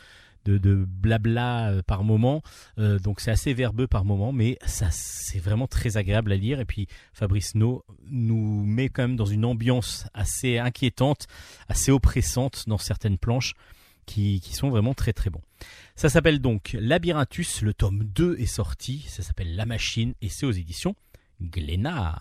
[0.45, 2.41] de, de blabla euh, par moment.
[2.77, 6.59] Euh, donc c'est assez verbeux par moment, mais ça c'est vraiment très agréable à lire.
[6.59, 11.27] Et puis Fabrice No nous met quand même dans une ambiance assez inquiétante,
[11.67, 13.53] assez oppressante dans certaines planches
[14.05, 15.43] qui, sont vraiment très très bons.
[15.95, 20.45] Ça s'appelle donc Labyrinthus, le tome 2 est sorti, ça s'appelle La Machine et c'est
[20.45, 20.95] aux éditions
[21.41, 22.19] Glénat.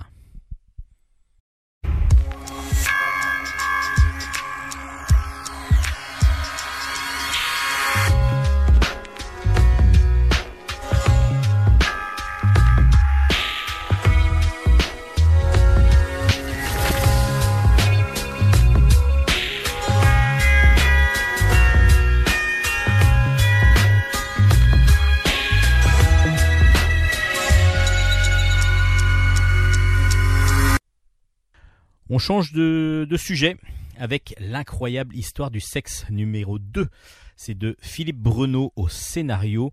[32.10, 33.58] On change de, sujet
[33.98, 36.88] avec l'incroyable histoire du sexe numéro 2.
[37.36, 39.72] C'est de Philippe Breneau au scénario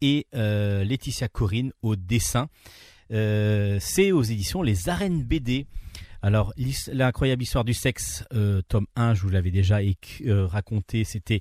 [0.00, 2.48] et euh, Laetitia Corinne au dessin.
[3.10, 5.66] Euh, c'est aux éditions Les Arènes BD.
[6.22, 6.54] Alors,
[6.92, 9.80] l'incroyable histoire du sexe, euh, tome 1, je vous l'avais déjà
[10.24, 11.40] raconté, c'était,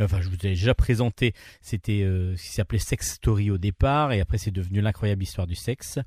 [0.00, 2.02] enfin, je vous l'avais déjà présenté, c'était
[2.36, 5.98] ce qui s'appelait Sex Story au départ, et après c'est devenu l'incroyable histoire du sexe.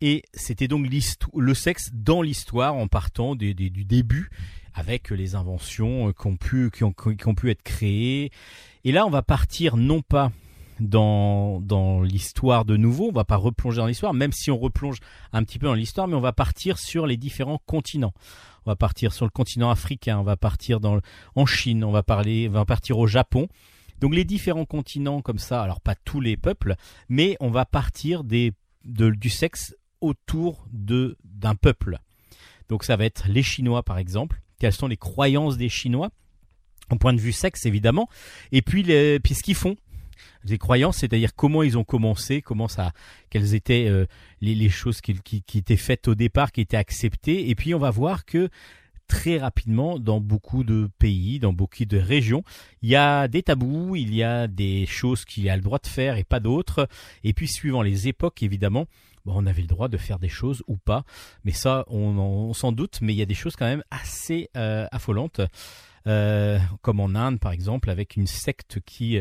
[0.00, 0.86] Et c'était donc
[1.34, 4.30] le sexe dans l'histoire en partant des- des- du début
[4.72, 8.30] avec les inventions euh, qui ont, pu, qui, ont, qui ont pu être créées.
[8.84, 10.32] Et là, on va partir non pas
[10.78, 14.98] dans, dans l'histoire de nouveau, on va pas replonger dans l'histoire, même si on replonge
[15.32, 18.14] un petit peu dans l'histoire, mais on va partir sur les différents continents.
[18.64, 20.98] On va partir sur le continent africain, on va partir dans,
[21.34, 23.48] en Chine, on va, parler, on va partir au Japon.
[24.00, 26.76] Donc les différents continents comme ça, alors pas tous les peuples,
[27.10, 28.52] mais on va partir des,
[28.86, 31.98] de- du sexe autour de d'un peuple.
[32.68, 34.40] Donc ça va être les Chinois par exemple.
[34.58, 36.10] Quelles sont les croyances des Chinois?
[36.90, 38.08] Au point de vue sexe évidemment,
[38.50, 39.76] et puis, les, puis ce qu'ils font.
[40.44, 42.92] Les croyances, c'est-à-dire comment ils ont commencé, comment ça,
[43.30, 44.06] quelles étaient euh,
[44.40, 47.78] les, choses qui, qui, qui étaient faites au départ, qui étaient acceptées, et puis on
[47.78, 48.50] va voir que
[49.10, 52.44] très rapidement, dans beaucoup de pays, dans beaucoup de régions,
[52.80, 55.88] il y a des tabous, il y a des choses qu'il a le droit de
[55.88, 56.88] faire et pas d'autres,
[57.24, 58.86] et puis suivant les époques, évidemment,
[59.24, 61.04] bon, on avait le droit de faire des choses ou pas,
[61.44, 63.82] mais ça, on, en- on s'en doute, mais il y a des choses quand même
[63.90, 65.40] assez euh, affolantes,
[66.06, 69.18] euh, comme en Inde par exemple, avec une secte qui,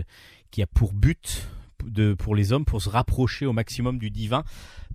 [0.52, 1.48] qui a pour but
[1.86, 4.44] de, pour les hommes, pour se rapprocher au maximum du divin,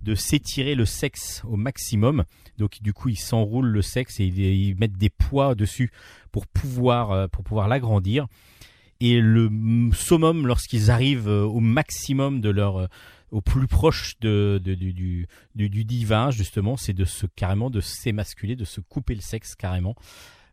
[0.01, 2.25] de s'étirer le sexe au maximum.
[2.57, 5.91] Donc du coup, ils s'enroulent le sexe et ils, ils mettent des poids dessus
[6.31, 8.27] pour pouvoir, euh, pour pouvoir l'agrandir.
[9.01, 12.87] Et le mm, summum, lorsqu'ils arrivent au maximum de leur,
[13.35, 15.27] au plus proche du,
[15.57, 19.93] divin, justement, c'est de se carrément de s'émasculer, de se couper le sexe carrément.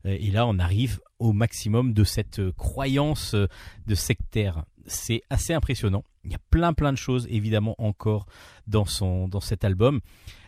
[0.04, 3.46] Euh, Et là, on arrive au maximum de cette euh, croyance euh,
[3.86, 4.64] de sectaire.
[4.86, 6.02] C'est assez impressionnant.
[6.24, 8.26] Il y a plein plein de choses évidemment encore
[8.66, 10.00] dans son dans cet album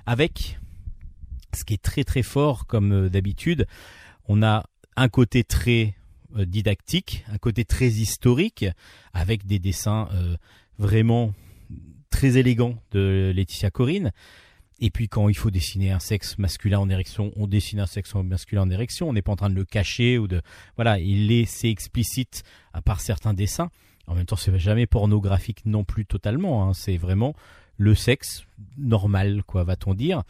[0.05, 0.59] avec
[1.53, 3.67] ce qui est très très fort comme d'habitude,
[4.27, 4.65] on a
[4.97, 5.95] un côté très
[6.37, 8.67] didactique, un côté très historique
[9.13, 10.09] avec des dessins
[10.79, 11.33] vraiment
[12.15, 14.13] très élégants de Laetitia Corinne.
[14.81, 18.15] Et puis quand il faut dessiner un sexe masculin en érection, on dessine un sexe
[18.15, 19.09] masculin en érection.
[19.09, 20.41] On n'est pas en train de le cacher ou de
[20.77, 23.69] voilà, il est c'est explicite à part certains dessins.
[24.07, 26.69] En même temps, c'est jamais pornographique non plus totalement.
[26.69, 26.73] hein.
[26.73, 27.35] C'est vraiment
[27.79, 28.45] le sexe
[28.79, 30.23] normal, quoi, va-t-on dire.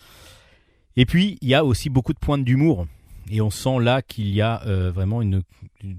[0.96, 2.86] Et puis il y a aussi beaucoup de pointes d'humour.
[3.30, 5.42] Et on sent là qu'il y a euh, vraiment une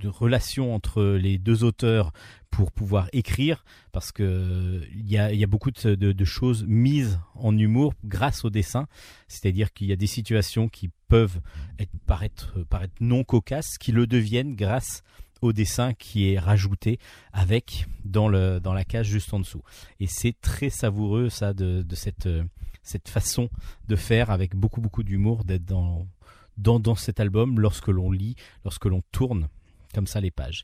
[0.04, 2.12] relation entre les deux auteurs
[2.56, 7.94] pour pouvoir écrire, parce que euh, il y a, beaucoup de, choses mises en humour
[8.06, 8.88] grâce au dessin.
[9.28, 11.42] C'est-à-dire qu'il y a des situations qui peuvent
[11.80, 15.04] être, paraître, paraître non cocasses, qui le deviennent grâce
[15.42, 16.98] au dessin qui est rajouté
[17.34, 19.62] avec dans, le, dans la case juste en dessous.
[20.00, 22.46] Et c'est très savoureux ça de, de cette, euh,
[22.84, 23.50] cette façon
[23.90, 26.08] de faire avec beaucoup beaucoup d'humour d'être dans,
[26.58, 29.50] dans, dans cet album lorsque l'on lit, lorsque l'on tourne
[29.94, 30.64] comme ça les pages.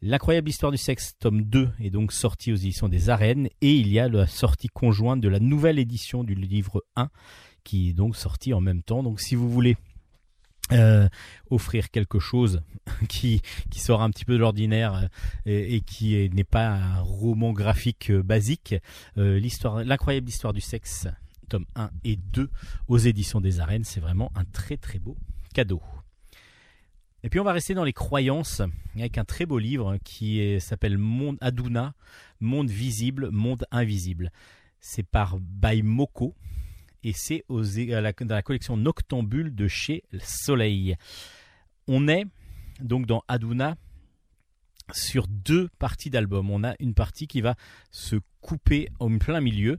[0.00, 3.88] L'incroyable histoire du sexe, tome 2, est donc sorti aux éditions des arènes et il
[3.88, 7.10] y a la sortie conjointe de la nouvelle édition du livre 1
[7.64, 9.02] qui est donc sorti en même temps.
[9.02, 9.76] Donc si vous voulez
[10.70, 11.08] euh,
[11.50, 12.62] offrir quelque chose
[13.08, 15.08] qui, qui sort un petit peu de l'ordinaire euh,
[15.46, 18.76] et, qui est- n'est pas un roman graphique euh, basique,
[19.16, 21.08] l'incroyable histoire du sexe,
[21.48, 22.50] tome 1 et 2
[22.86, 25.16] aux éditions des arènes, c'est vraiment un très très beau
[25.54, 25.82] cadeau.
[27.24, 28.62] Et puis on va rester dans les croyances
[28.96, 31.94] avec un très beau livre qui s'appelle Monde Aduna,
[32.40, 34.30] Monde visible, Monde invisible.
[34.80, 36.36] C'est par Baimoko
[37.02, 40.96] et c'est dans la collection Noctambule de chez Soleil.
[41.88, 42.24] On est
[42.80, 43.76] donc dans Aduna
[44.92, 46.50] sur deux parties d'album.
[46.50, 47.56] On a une partie qui va
[47.90, 49.78] se couper en plein milieu.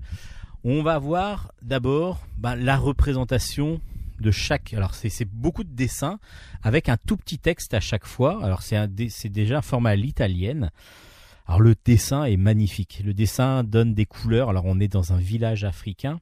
[0.63, 3.79] On va voir d'abord bah, la représentation
[4.21, 4.73] de chaque.
[4.73, 6.19] Alors c'est beaucoup de dessins
[6.63, 8.43] avec un tout petit texte à chaque fois.
[8.43, 10.71] Alors c'est déjà un format à l'italienne.
[11.47, 13.01] Alors le dessin est magnifique.
[13.03, 14.49] Le dessin donne des couleurs.
[14.49, 16.19] Alors on est dans un village africain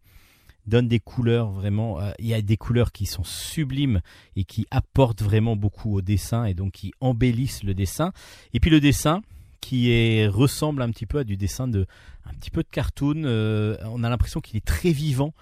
[0.67, 4.01] donne des couleurs vraiment euh, il y a des couleurs qui sont sublimes
[4.35, 8.11] et qui apportent vraiment beaucoup au dessin et donc qui embellissent le dessin
[8.53, 9.21] et puis le dessin
[9.61, 11.87] qui est ressemble un petit peu à du dessin de
[12.29, 15.33] un petit peu de cartoon euh, on a l'impression qu'il est très vivant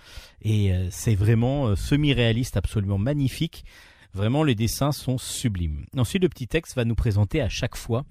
[0.41, 3.65] et euh, c'est vraiment euh, semi-réaliste absolument magnifique.
[4.13, 5.85] Vraiment les dessins sont sublimes.
[5.97, 8.05] Ensuite le petit texte va nous présenter à chaque fois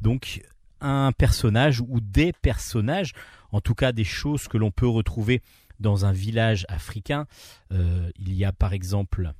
[0.00, 0.42] donc
[0.80, 3.12] un personnage ou des personnages
[3.52, 5.42] en tout cas des choses que l'on peut retrouver
[5.78, 7.26] dans un village africain.
[7.70, 9.32] Il y a par exemple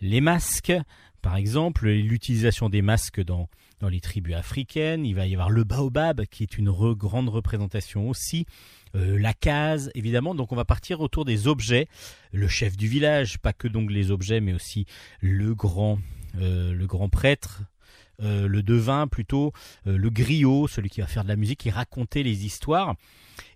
[0.00, 0.72] les masques,
[1.22, 3.48] par exemple, l'utilisation des masques dans,
[3.80, 5.04] dans les tribus africaines.
[5.06, 8.46] Il va y avoir le baobab, qui est une grande représentation aussi.
[8.94, 10.34] Euh, la case, évidemment.
[10.34, 11.88] Donc on va partir autour des objets.
[12.32, 14.86] Le chef du village, pas que donc les objets, mais aussi
[15.20, 15.98] le grand,
[16.40, 17.62] euh, le grand prêtre.
[18.20, 19.52] euh, le devin plutôt,
[19.84, 22.96] le griot, celui qui va faire de la musique et raconter les histoires.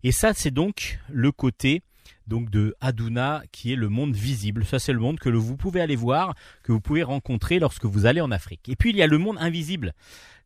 [0.04, 1.82] Et ça, c'est donc le côté
[2.26, 4.64] donc de Aduna qui est le monde visible.
[4.64, 8.06] Ça, c'est le monde que vous pouvez aller voir, que vous pouvez rencontrer lorsque vous
[8.06, 8.68] allez en Afrique.
[8.68, 9.94] Et puis, il y a le monde invisible.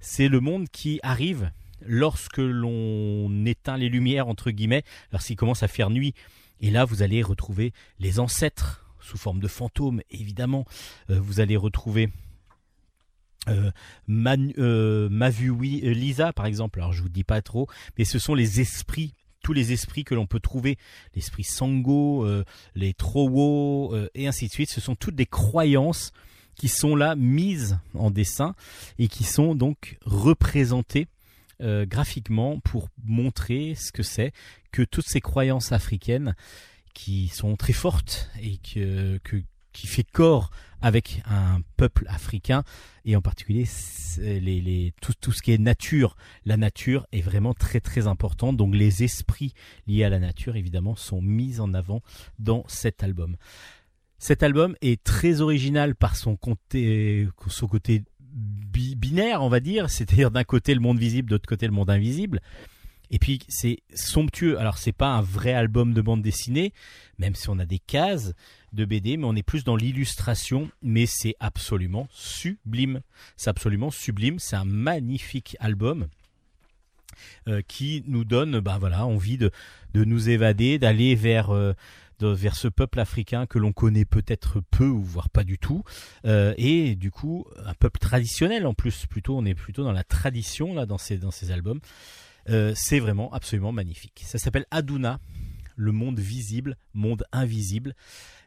[0.00, 1.50] C'est le monde qui arrive
[1.84, 6.14] lorsque l'on éteint les lumières, entre guillemets, lorsqu'il commence à faire nuit.
[6.60, 10.64] Et là, vous allez retrouver les ancêtres sous forme de fantômes, évidemment.
[11.10, 12.10] Euh, vous allez retrouver
[13.48, 13.70] euh,
[14.08, 16.80] euh, euh, Lisa par exemple.
[16.80, 19.12] Alors je vous dis pas trop, mais ce sont les esprits,
[19.46, 20.76] tous les esprits que l'on peut trouver,
[21.14, 22.44] l'esprit Sango, euh,
[22.74, 24.70] les Trowo euh, et ainsi de suite.
[24.70, 26.10] Ce sont toutes des croyances
[26.56, 28.56] qui sont là mises en dessin
[28.98, 31.06] et qui sont donc représentées
[31.62, 34.32] euh, graphiquement pour montrer ce que c'est
[34.72, 36.34] que toutes ces croyances africaines
[36.92, 39.44] qui sont très fortes et que, que-
[39.76, 40.50] qui fait corps
[40.80, 42.64] avec un peuple africain
[43.04, 43.66] et en particulier
[45.00, 46.16] tout, ce qui est nature.
[46.44, 49.52] La nature est vraiment très très importante, donc les esprits
[49.86, 52.02] liés à la nature évidemment sont mis en avant
[52.38, 53.36] dans cet album.
[54.18, 57.28] Cet album est très original par son côté,
[58.96, 62.40] binaire, on va dire, c'est-à-dire d'un côté le monde visible, d'autre côté le monde invisible.
[63.10, 64.58] Et puis c'est somptueux.
[64.58, 66.72] Alors c'est pas un vrai album de bande dessinée,
[67.18, 68.32] même si on a des cases
[68.76, 70.70] de BD, mais on est plus dans l'illustration.
[70.82, 73.00] Mais c'est absolument sublime.
[73.36, 74.38] C'est absolument sublime.
[74.38, 76.06] C'est un magnifique album
[77.48, 79.50] euh, qui nous donne, ben voilà, envie de
[79.94, 81.72] de nous évader, d'aller vers euh,
[82.20, 85.82] vers ce peuple africain que l'on connaît peut-être peu ou voire pas du tout,
[86.24, 89.06] Euh, et du coup un peuple traditionnel en plus.
[89.06, 91.80] Plutôt, on est plutôt dans la tradition là dans ces dans ces albums.
[92.74, 94.22] C'est vraiment absolument magnifique.
[94.24, 95.18] Ça s'appelle Aduna,
[95.74, 97.94] le monde visible, monde invisible,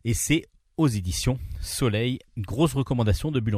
[0.06, 0.46] et c'est
[0.78, 2.20] aux éditions Soleil.
[2.38, 3.58] Grosse recommandation de Bulle.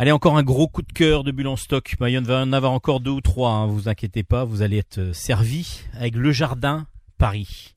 [0.00, 1.94] Allez, encore un gros coup de cœur de Bulle en stock.
[2.00, 4.62] Il y en va en avoir encore deux ou trois, hein, vous inquiétez pas, vous
[4.62, 6.86] allez être euh, servi avec Le Jardin
[7.18, 7.74] Paris.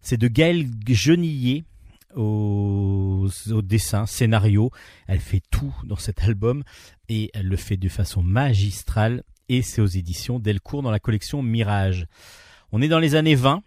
[0.00, 1.64] C'est de Gaëlle Genillet
[2.14, 4.70] au, au dessin, scénario.
[5.08, 6.62] Elle fait tout dans cet album
[7.08, 11.42] et elle le fait de façon magistrale et c'est aux éditions Delcourt dans la collection
[11.42, 12.06] Mirage.
[12.70, 13.64] On est dans les années 20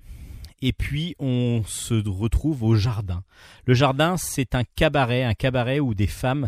[0.62, 3.26] et puis on se retrouve au jardin.
[3.66, 6.48] Le jardin, c'est un cabaret, un cabaret où des femmes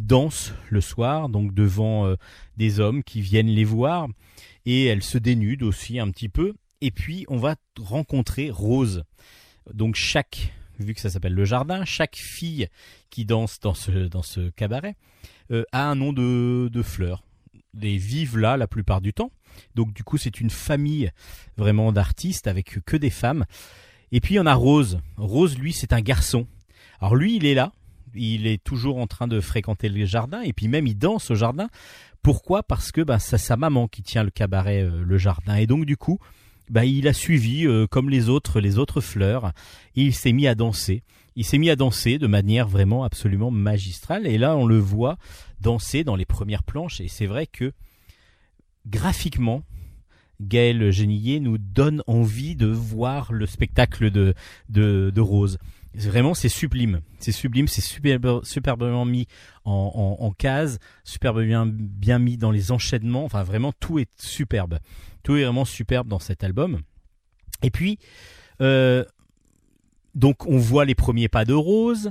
[0.00, 2.16] dansent le soir, donc devant euh,
[2.56, 4.08] des hommes qui viennent les voir,
[4.64, 6.54] et elles se dénudent aussi un petit peu.
[6.80, 9.04] Et puis on va rencontrer Rose.
[9.72, 12.68] Donc chaque, vu que ça s'appelle le jardin, chaque fille
[13.10, 14.96] qui danse dans ce, dans ce cabaret
[15.50, 17.22] euh, a un nom de, de fleur.
[17.74, 19.30] Des vivent là la plupart du temps.
[19.74, 21.10] Donc du coup c'est une famille
[21.56, 23.44] vraiment d'artistes avec que des femmes.
[24.10, 25.00] Et puis on a Rose.
[25.16, 26.46] Rose lui c'est un garçon.
[27.00, 27.72] Alors lui il est là,
[28.14, 31.34] il est toujours en train de fréquenter le jardin et puis même il danse au
[31.34, 31.68] jardin.
[32.22, 32.62] Pourquoi?
[32.62, 35.56] Parce que bah, c'est sa maman qui tient le cabaret, euh, le jardin.
[35.56, 36.18] Et donc du coup,
[36.70, 39.52] bah, il a suivi euh, comme les autres, les autres fleurs.
[39.96, 41.02] Et il s'est mis à danser.
[41.34, 44.26] Il s'est mis à danser de manière vraiment absolument magistrale.
[44.26, 45.18] Et là, on le voit
[45.60, 47.00] danser dans les premières planches.
[47.00, 47.72] Et c'est vrai que
[48.86, 49.62] graphiquement,
[50.40, 54.34] Gaël Genillet nous donne envie de voir le spectacle de,
[54.68, 55.58] de Rose.
[55.94, 57.00] Vraiment, c'est sublime.
[57.18, 59.26] C'est sublime, c'est superbe, superbement mis
[59.64, 63.24] en, en, case, superbe bien, mis dans les enchaînements.
[63.24, 64.78] Enfin, vraiment, tout est superbe.
[65.22, 66.80] Tout est vraiment superbe dans cet album.
[67.62, 67.98] Et puis,
[68.60, 69.04] euh,
[70.14, 72.10] donc, on voit les premiers pas de Rose.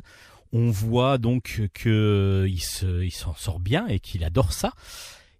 [0.53, 4.73] On voit donc que il se, il s'en sort bien et qu'il adore ça.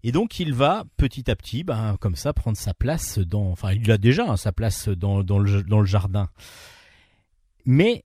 [0.04, 3.52] Et donc il va petit à petit, ben, comme ça, prendre sa place dans.
[3.52, 6.30] Enfin, il a déjà hein, sa place dans, dans, le, dans le jardin.
[7.66, 8.04] Mais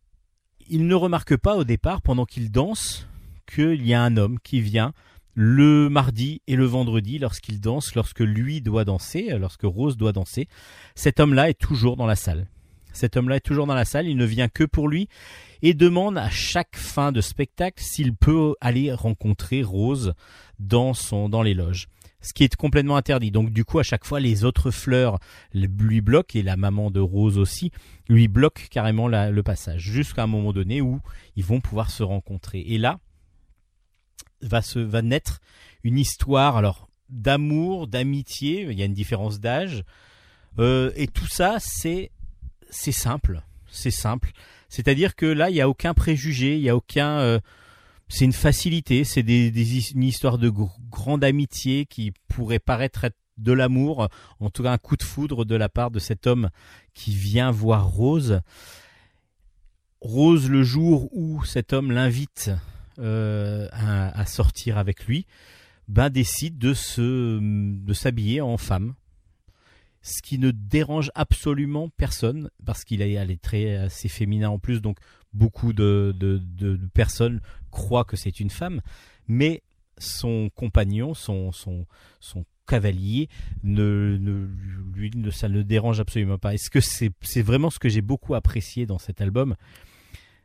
[0.68, 3.08] il ne remarque pas au départ, pendant qu'il danse,
[3.46, 4.92] qu'il y a un homme qui vient
[5.34, 10.48] le mardi et le vendredi lorsqu'il danse, lorsque lui doit danser, lorsque Rose doit danser.
[10.94, 12.48] Cet homme-là est toujours dans la salle.
[12.92, 15.08] Cet homme-là est toujours dans la salle, il ne vient que pour lui
[15.60, 20.14] et demande à chaque fin de spectacle s'il peut aller rencontrer Rose
[20.58, 21.88] dans son dans les loges.
[22.26, 23.30] Ce qui est complètement interdit.
[23.30, 25.18] Donc du coup, à chaque fois, les autres fleurs
[25.54, 27.70] lui bloquent et la maman de Rose aussi
[28.08, 31.00] lui bloque carrément le passage jusqu'à un moment donné où
[31.36, 32.60] ils vont pouvoir se rencontrer.
[32.60, 32.98] Et là
[34.42, 35.40] va se va naître
[35.84, 38.66] une histoire alors d'amour, d'amitié.
[38.70, 39.84] Il y a une différence d'âge
[40.58, 42.10] Euh, et tout ça, c'est
[42.70, 44.32] c'est simple, c'est simple.
[44.68, 47.38] C'est-à-dire que là, il y a aucun préjugé, il y a aucun euh,
[48.08, 53.52] c'est une facilité, c'est une histoire de gr- grande amitié qui pourrait paraître être de
[53.52, 54.08] l'amour,
[54.40, 56.48] en tout cas un coup de foudre de la part de cet homme
[56.94, 58.40] qui vient voir Rose.
[60.00, 62.50] Rose, le jour où cet homme l'invite
[62.98, 65.26] euh, à, sortir avec lui,
[65.88, 68.94] ben décide de se de s'habiller en femme.
[70.00, 74.98] Ce qui ne dérange absolument personne parce qu'il a très assez féminin en plus, donc
[75.32, 77.40] beaucoup de, de- de personnes
[77.76, 78.80] croient que c'est une femme,
[79.28, 79.62] mais
[79.98, 81.86] son compagnon, son son
[82.66, 83.28] cavalier,
[83.62, 84.48] ne, ne
[84.94, 86.54] lui ne, ça ne dérange absolument pas.
[86.54, 89.54] Est-ce que c'est c'est vraiment ce que j'ai beaucoup apprécié dans cet album,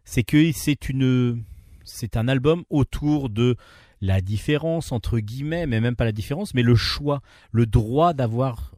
[0.06, 1.44] c'est que c'est une
[1.84, 3.56] c'est un album autour de
[4.02, 7.22] la différence entre guillemets, mais même pas la différence, mais le choix,
[7.52, 8.74] le droit d'avoir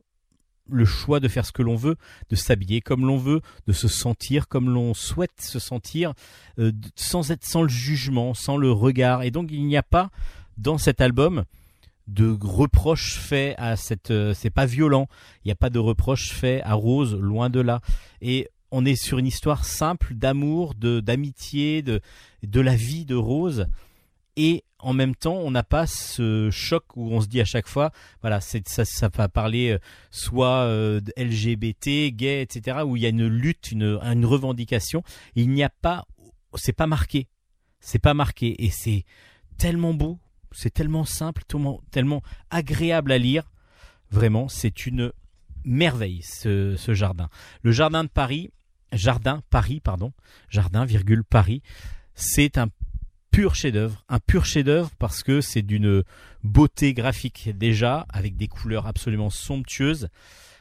[0.70, 1.98] le choix de faire ce que l'on veut,
[2.30, 6.14] de s'habiller comme l'on veut, de se sentir comme l'on souhaite se sentir,
[6.60, 9.24] euh, sans être sans le jugement, sans le regard.
[9.24, 10.10] Et donc il n'y a pas
[10.58, 11.44] dans cet album
[12.08, 14.12] de reproches faits à cette.
[14.12, 15.08] euh, c'est pas violent.
[15.44, 17.82] Il n'y a pas de reproches faits à Rose, loin de là.
[18.22, 22.02] Et on est sur une histoire simple d'amour, de d'amitié, de
[22.44, 23.68] de la vie de Rose.
[24.36, 27.68] Et en même temps, on n'a pas ce choc où on se dit à chaque
[27.68, 29.80] fois, voilà, ça, ça va parler euh,
[30.12, 35.04] soit euh, LGBT, gay, etc., où il y a une lutte, une, revendication.
[35.36, 36.06] Il n'y a pas,
[36.56, 37.28] c'est pas marqué,
[37.80, 39.06] c'est pas marqué, et c'est
[39.58, 40.20] tellement beau,
[40.52, 41.44] c'est tellement simple,
[41.92, 43.50] tellement, agréable à lire.
[44.12, 45.12] Vraiment, c'est une
[45.66, 47.30] merveille ce jardin.
[47.62, 48.52] Le jardin de Paris,
[48.92, 50.14] jardin Paris, pardon,
[50.50, 51.62] jardin virgule Paris,
[52.16, 52.68] c'est un
[53.34, 56.04] pur chef-d'œuvre, un pur chef-d'œuvre parce que c'est d'une
[56.44, 60.08] beauté graphique déjà avec des couleurs absolument somptueuses.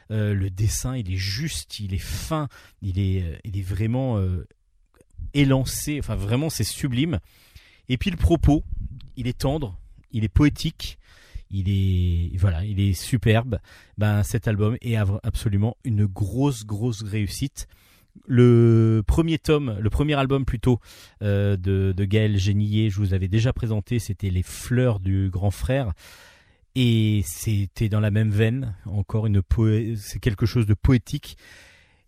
[0.09, 2.47] Euh, le dessin, il est juste, il est fin,
[2.81, 4.47] il est, euh, il est vraiment euh,
[5.35, 5.99] élancé.
[5.99, 7.19] Enfin, vraiment, c'est sublime.
[7.89, 8.63] Et puis le propos,
[9.17, 9.79] il est tendre,
[10.11, 10.97] il est poétique,
[11.51, 13.59] il est voilà, il est superbe.
[13.99, 17.67] Ben cet album est absolument une grosse grosse réussite.
[18.25, 20.79] Le premier tome, le premier album plutôt
[21.21, 25.93] euh, de, Gaël Génillet, je vous avais déjà présenté, c'était Les Fleurs du Grand Frère.
[26.75, 29.41] Et c'était dans la même veine, encore une
[29.95, 31.37] c'est quelque chose de poétique.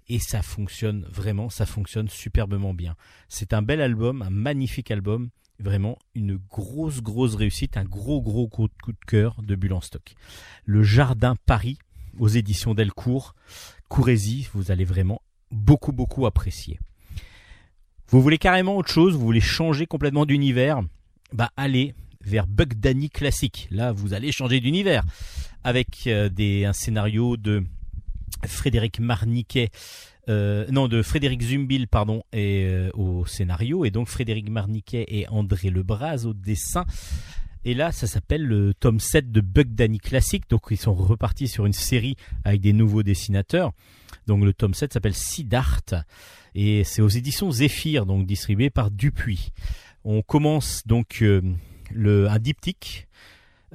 [0.07, 2.95] Et ça fonctionne vraiment, ça fonctionne superbement bien.
[3.27, 5.29] C'est un bel album, un magnifique album,
[5.59, 8.49] vraiment une grosse, grosse réussite, un gros, gros de,
[8.83, 10.15] coup de cœur de Bulle en stock.
[10.65, 11.77] Le Jardin Paris,
[12.19, 13.35] aux éditions Delcourt,
[13.87, 15.21] courez-y, vous allez vraiment
[15.55, 16.79] beaucoup, beaucoup apprécier.
[18.09, 20.81] Vous voulez carrément autre chose, vous voulez changer complètement d'univers,
[21.33, 23.67] bah allez vers Buck Danny classique.
[23.71, 25.03] Là, vous allez changer d'univers
[25.63, 27.63] avec euh, des, un scénario de
[28.45, 29.69] Frédéric Marniquet,
[30.29, 35.27] euh, non de Frédéric Zumbil pardon, et, euh, au scénario et donc Frédéric Marniquet et
[35.29, 36.85] André Lebras au dessin.
[37.65, 40.43] Et là, ça s'appelle le tome 7 de Buck Danny classique.
[40.49, 43.73] Donc ils sont repartis sur une série avec des nouveaux dessinateurs.
[44.27, 45.95] Donc le tome 7 s'appelle Siddharth
[46.53, 49.51] et c'est aux éditions Zéphyr, donc distribué par Dupuis.
[50.03, 51.41] On commence donc euh,
[51.91, 53.07] le, un diptyque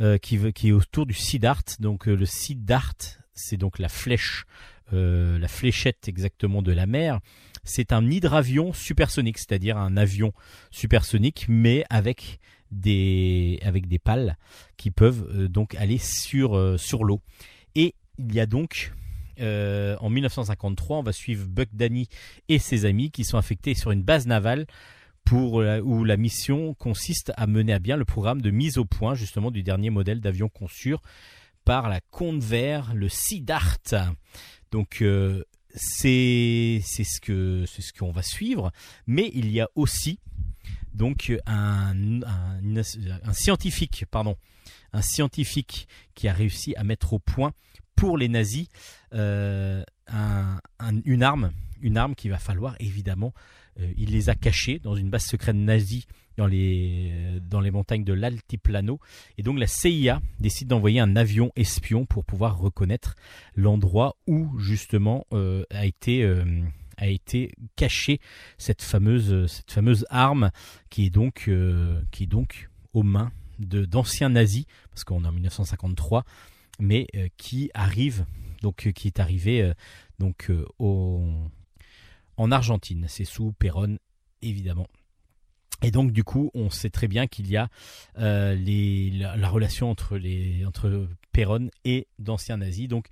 [0.00, 1.80] euh, qui est autour du Siddharth.
[1.80, 4.44] Donc euh, le Siddharth, c'est donc la flèche,
[4.92, 7.20] euh, la fléchette exactement de la mer.
[7.64, 10.32] C'est un hydravion supersonique, c'est-à-dire un avion
[10.70, 12.40] supersonique, mais avec
[12.70, 14.36] des avec des pales
[14.76, 17.20] qui peuvent euh, donc aller sur euh, sur l'eau.
[17.74, 18.92] Et il y a donc
[19.40, 22.08] euh, en 1953, on va suivre Buck Danny
[22.48, 24.66] et ses amis qui sont affectés sur une base navale
[25.24, 29.14] pour où la mission consiste à mener à bien le programme de mise au point
[29.14, 30.96] justement du dernier modèle d'avion conçu
[31.64, 33.94] par la Convair, le Siddharth.
[34.70, 35.44] Donc euh,
[35.74, 38.72] c'est ce que c'est ce qu'on va suivre,
[39.06, 40.18] mais il y a aussi
[41.00, 41.94] donc un,
[43.32, 44.36] scientifique pardon
[44.92, 47.52] un scientifique qui a réussi à mettre au point
[47.96, 48.68] pour les nazis
[49.14, 53.32] euh, un- un- une arme une arme qu'il va falloir évidemment
[53.80, 56.04] euh, il les a cachés dans une base secrète nazie
[56.36, 58.98] dans les, dans les montagnes de l'Altiplano.
[59.36, 63.14] Et donc la CIA décide d'envoyer un avion espion pour pouvoir reconnaître
[63.56, 66.22] l'endroit où justement euh, a été...
[67.00, 68.20] a été cachée
[68.58, 70.50] cette fameuse cette fameuse arme
[70.90, 75.32] qui est donc euh, qui est donc aux mains d'anciens nazis parce qu'on est en
[75.32, 76.24] 1953
[76.78, 78.26] mais euh, qui arrive
[78.62, 79.72] donc euh, qui est arrivé
[80.18, 81.24] donc au
[82.36, 83.04] en Argentine.
[83.06, 83.98] C'est sous Perón,
[84.40, 84.88] évidemment.
[85.82, 87.68] Et donc, du coup, on sait très bien qu'il y a
[88.16, 92.88] les, la, la relation entre, les, entre Perón et d'anciens nazis.
[92.88, 93.08] Donc,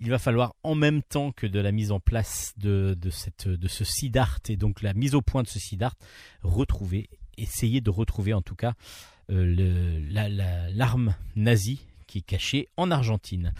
[0.00, 3.48] il va falloir, en même temps que de la mise en place de, de, cette,
[3.48, 5.98] de ce Siddharth et donc la mise au point de ce Siddharth,
[6.42, 8.74] retrouver, essayer de retrouver en tout cas
[9.30, 10.00] euh,
[10.72, 13.52] l'arme nazie qui est cachée en Argentine.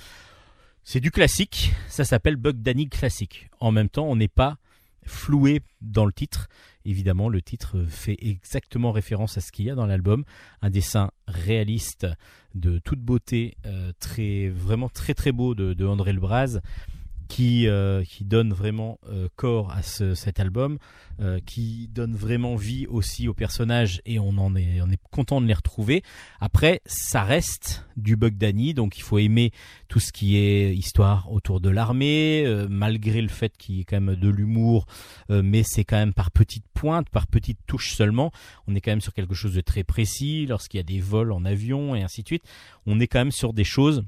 [0.85, 3.51] C'est du classique, ça s'appelle Bug Danny classique.
[3.61, 4.57] En même temps, on n'est pas
[5.05, 6.49] floué dans le titre
[6.89, 10.25] évidemment, le titre fait exactement référence à ce qu'il y a dans l'album,
[10.63, 12.07] un dessin réaliste
[12.55, 16.61] de toute beauté, euh, très vraiment très très beau de, de André Lebras
[17.29, 20.79] qui, euh, qui donne vraiment euh, corps à ce, cet album,
[21.21, 25.41] euh, qui donne vraiment vie aussi aux personnages et on en est, on est content
[25.41, 26.05] de les retrouver.
[26.41, 29.51] Après, ça reste du Bug Danny, donc il faut aimer
[29.89, 33.85] tout ce qui est histoire autour de l'armée, euh, malgré le fait qu'il y ait
[33.85, 34.87] quand même de l'humour,
[35.31, 38.31] euh, mais c'est quand même par petites pointes, par petites touches seulement.
[38.69, 41.33] On est quand même sur quelque chose de très précis, lorsqu'il y a des vols
[41.33, 42.45] en avion et ainsi de suite.
[42.87, 44.05] On est quand même sur des choses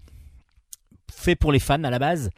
[1.12, 2.30] faites pour les fans à la base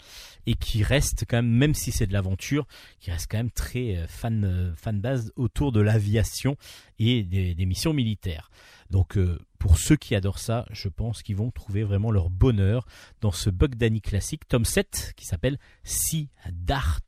[0.47, 2.66] et qui reste quand même, même si c'est de l'aventure,
[3.01, 6.57] qui reste quand même très euh, fan, euh, fan base autour de l'aviation
[6.99, 8.51] et des, missions militaires.
[8.90, 12.86] Donc euh, pour ceux qui adorent ça, je pense qu'ils vont trouver vraiment leur bonheur
[13.20, 17.01] dans ce Bug Danny classique, tome 7, qui s'appelle Sea Dart.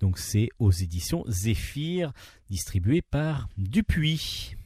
[0.00, 2.12] Donc c'est aux éditions Zephyr,
[2.48, 4.56] distribué par Dupuis.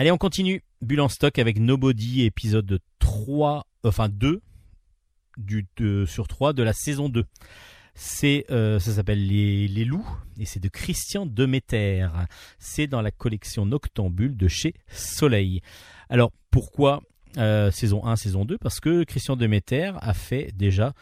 [0.00, 0.62] Allez, on continue.
[0.80, 4.40] Bulle en stock avec Nobody, épisode 3, enfin 2,
[5.36, 7.26] du, de- sur 3 de la saison 2.
[7.94, 12.08] C'est, euh, ça s'appelle les, loups et c'est de Christian Demeter.
[12.58, 15.60] C'est dans la collection Noctambule de chez Soleil.
[16.08, 17.02] Alors pourquoi
[17.36, 20.94] euh, saison 1, saison 2 Parce que Christian Demeter a fait déjà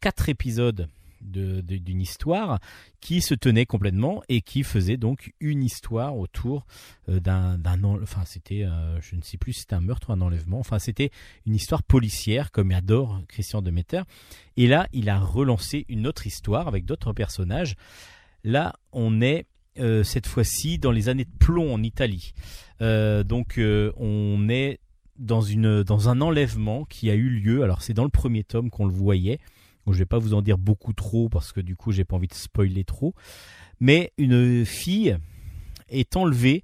[0.00, 0.88] 4 épisodes de- de-
[1.20, 2.58] d'une histoire
[3.00, 6.66] qui se tenait complètement et qui faisait donc une histoire autour
[7.08, 10.10] euh, d'un d'un en- enfin c'était euh, je ne sais plus si c'était un meurtre
[10.10, 10.58] ou un enlèvement.
[10.58, 11.10] Enfin c'était
[11.46, 14.02] une histoire policière comme adore Christian Demeter
[14.56, 17.74] et là il a relancé une autre histoire avec d'autres personnages.
[18.44, 19.46] Là on est
[19.78, 22.32] euh, cette fois-ci dans les années de plomb en Italie.
[22.80, 24.80] Donc on est
[25.18, 27.62] dans une dans un enlèvement qui a eu lieu.
[27.62, 29.38] Alors c'est dans le premier tome qu'on le voyait
[29.90, 32.14] Bon, je vais pas vous en dire beaucoup trop parce que du coup j'ai pas
[32.14, 33.12] envie de spoiler trop.
[33.80, 35.16] Mais une fille
[35.88, 36.62] est enlevée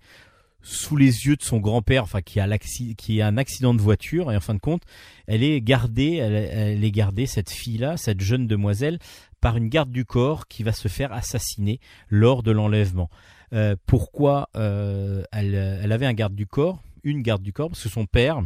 [0.62, 4.30] sous les yeux de son grand-père, enfin qui a, qui a un accident de voiture,
[4.30, 4.82] et en fin de compte,
[5.26, 9.00] elle est gardée, elle est gardée cette fille-là, cette jeune demoiselle,
[9.40, 13.10] par une garde du corps qui va se faire assassiner lors de l'enlèvement.
[13.52, 17.82] Euh, pourquoi euh, elle, elle avait un garde du corps, une garde du corps, parce
[17.82, 18.40] que son père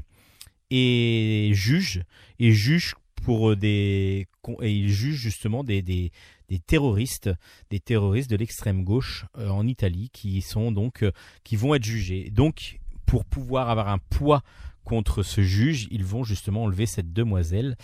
[0.71, 2.03] est juge
[2.39, 4.27] et juge pour des
[4.63, 6.11] et il juge justement des, des,
[6.49, 7.31] des terroristes
[7.71, 11.13] des terroristes de l'extrême gauche euh, en Italie qui sont donc euh,
[11.45, 12.31] qui vont être jugés.
[12.31, 14.43] Donc pour pouvoir avoir un poids
[14.85, 17.77] contre ce juge, ils vont justement enlever cette demoiselle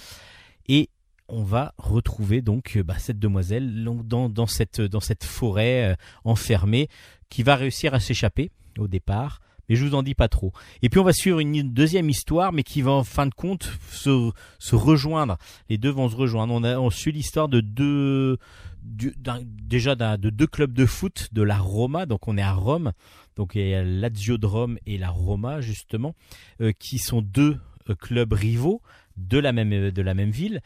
[0.68, 0.88] et
[1.28, 5.94] on va retrouver donc euh, bah, cette demoiselle dans, dans cette dans cette forêt euh,
[6.24, 6.88] enfermée
[7.28, 9.40] qui va réussir à s'échapper au départ.
[9.68, 10.52] Mais je vous en dis pas trop.
[10.82, 13.70] Et puis on va suivre une deuxième histoire, mais qui va en fin de compte
[13.90, 15.38] se, se rejoindre.
[15.68, 16.54] Les deux vont se rejoindre.
[16.54, 18.38] On a on suit l'histoire de deux,
[18.82, 22.06] du- déjà de deux clubs de foot de la Roma.
[22.06, 22.92] Donc on est à Rome.
[23.36, 26.14] Donc il y a Lazio de Rome et la Roma justement,
[26.60, 27.58] euh, qui sont deux
[27.90, 28.80] euh, clubs rivaux
[29.16, 30.60] de la même euh, de la même ville.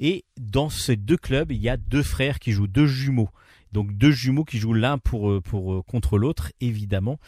[0.00, 3.30] Et dans ces deux clubs, il y a deux frères qui jouent, deux jumeaux.
[3.72, 7.18] Donc deux jumeaux qui jouent l'un pour euh, pour contre l'autre, évidemment.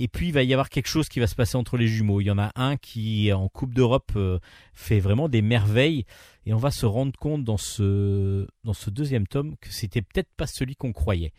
[0.00, 2.20] Et puis il va y avoir quelque chose qui va se passer entre les jumeaux.
[2.20, 4.38] Il y en a un qui en Coupe d'Europe euh,
[4.72, 6.04] fait vraiment des merveilles
[6.46, 8.46] et on va se rendre compte dans ce
[8.90, 11.32] deuxième tome que c'était peut-être pas celui qu'on croyait.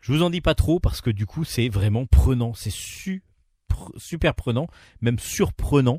[0.00, 3.22] Je vous en dis pas trop parce que du coup c'est vraiment prenant, c'est su-
[3.72, 4.68] pr- super prenant,
[5.00, 5.98] même surprenant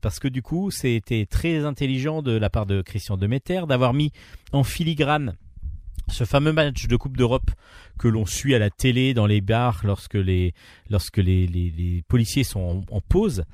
[0.00, 4.10] parce que du coup c'était très intelligent de la part de Christian Demeter d'avoir mis
[4.52, 5.36] en filigrane
[6.08, 7.50] ce fameux match de Coupe d'Europe
[7.98, 10.54] que l'on suit à la télé dans les bars lorsque les
[10.90, 13.44] lorsque les, les, policiers sont en, pause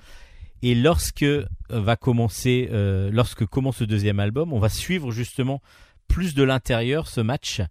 [0.63, 1.27] et lorsque
[1.71, 5.63] va commencer euh, lorsque commence le deuxième album on va suivre justement
[6.09, 7.63] plus de l'intérieur ce match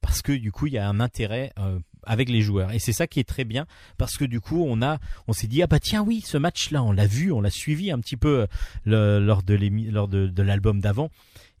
[0.00, 2.72] parce que du coup il y a un intérêt euh, avec les joueurs.
[2.72, 3.66] Et c'est ça qui est très bien
[3.98, 6.82] parce que du coup, on a, on s'est dit ah bah tiens oui, ce match-là,
[6.82, 8.46] on l'a vu, on l'a suivi un petit peu
[8.86, 11.10] euh, lors de, de l'album d'avant.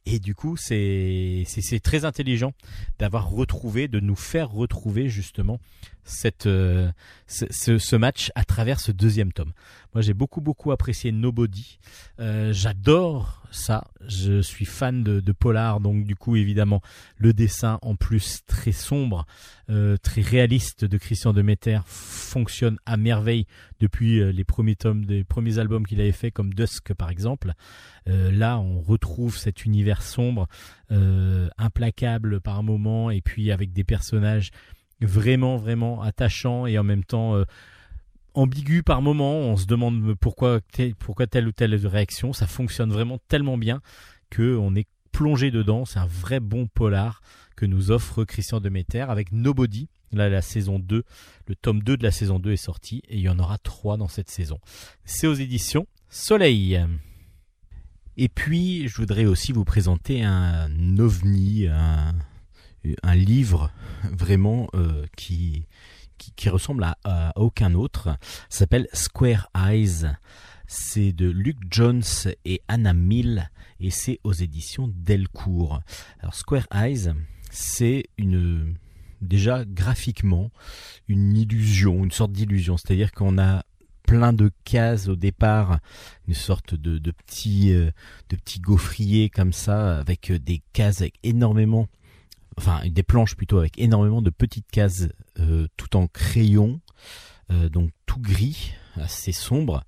[0.06, 1.44] Et du coup, c'est
[1.82, 2.52] très intelligent
[2.98, 5.58] d'avoir retrouvé, de nous faire retrouver justement
[6.04, 6.92] cette euh,
[7.26, 9.52] ce, ce, ce match à travers ce deuxième tome.
[9.92, 11.80] Moi, j'ai beaucoup beaucoup apprécié Nobody.
[12.20, 13.84] Euh, J'adore ça.
[14.06, 16.80] Je suis fan de, polar, donc du coup, évidemment,
[17.18, 19.26] le dessin en plus très sombre,
[19.70, 23.46] euh, très réaliste de Christian Demeter fonctionne à merveille
[23.80, 27.52] depuis euh, les premiers tomes des premiers albums qu'il avait fait, comme Dusk par exemple.
[28.08, 30.46] Euh, là, on retrouve cet univers sombre,
[31.58, 34.50] implacable par moment, et puis avec des personnages
[35.00, 37.44] vraiment vraiment attachants et en même temps
[38.36, 39.38] ambigu par moment.
[39.40, 42.32] On se demande pourquoi te- pourquoi telle ou telle réaction.
[42.32, 43.80] Ça fonctionne vraiment tellement bien
[44.30, 45.84] que on est plongé dedans.
[45.84, 47.20] C'est un vrai bon polar
[47.56, 49.88] que nous offre Christian Demeter avec Nobody.
[50.12, 51.02] Là, la saison 2,
[51.48, 53.96] le tome 2 de la saison 2 est sorti et il y en aura 3
[53.96, 54.60] dans cette saison.
[55.04, 56.80] C'est aux éditions Soleil.
[58.16, 62.14] Et puis, je voudrais aussi vous présenter un ovni, un,
[63.02, 63.70] un livre
[64.16, 65.66] vraiment euh, qui,
[66.18, 68.16] qui, ressemble à, à aucun autre.
[68.48, 70.06] S'appelle Square Eyes.
[70.66, 72.02] C'est de Luke Jones
[72.44, 73.50] et Anna Mill
[73.80, 75.80] et c'est aux éditions Delcourt.
[76.20, 77.12] Alors Square Eyes,
[77.50, 78.76] c'est une
[79.22, 80.50] déjà graphiquement
[81.08, 83.64] une illusion, une sorte d'illusion, c'est-à-dire qu'on a
[84.06, 85.80] plein de cases au départ,
[86.28, 87.90] une sorte de, de petits euh,
[88.28, 91.88] de petits gaufriers comme ça avec euh, des cases avec énormément
[92.56, 96.80] enfin des planches plutôt avec énormément de petites cases euh, tout en crayon
[97.50, 99.84] euh, donc tout gris assez sombre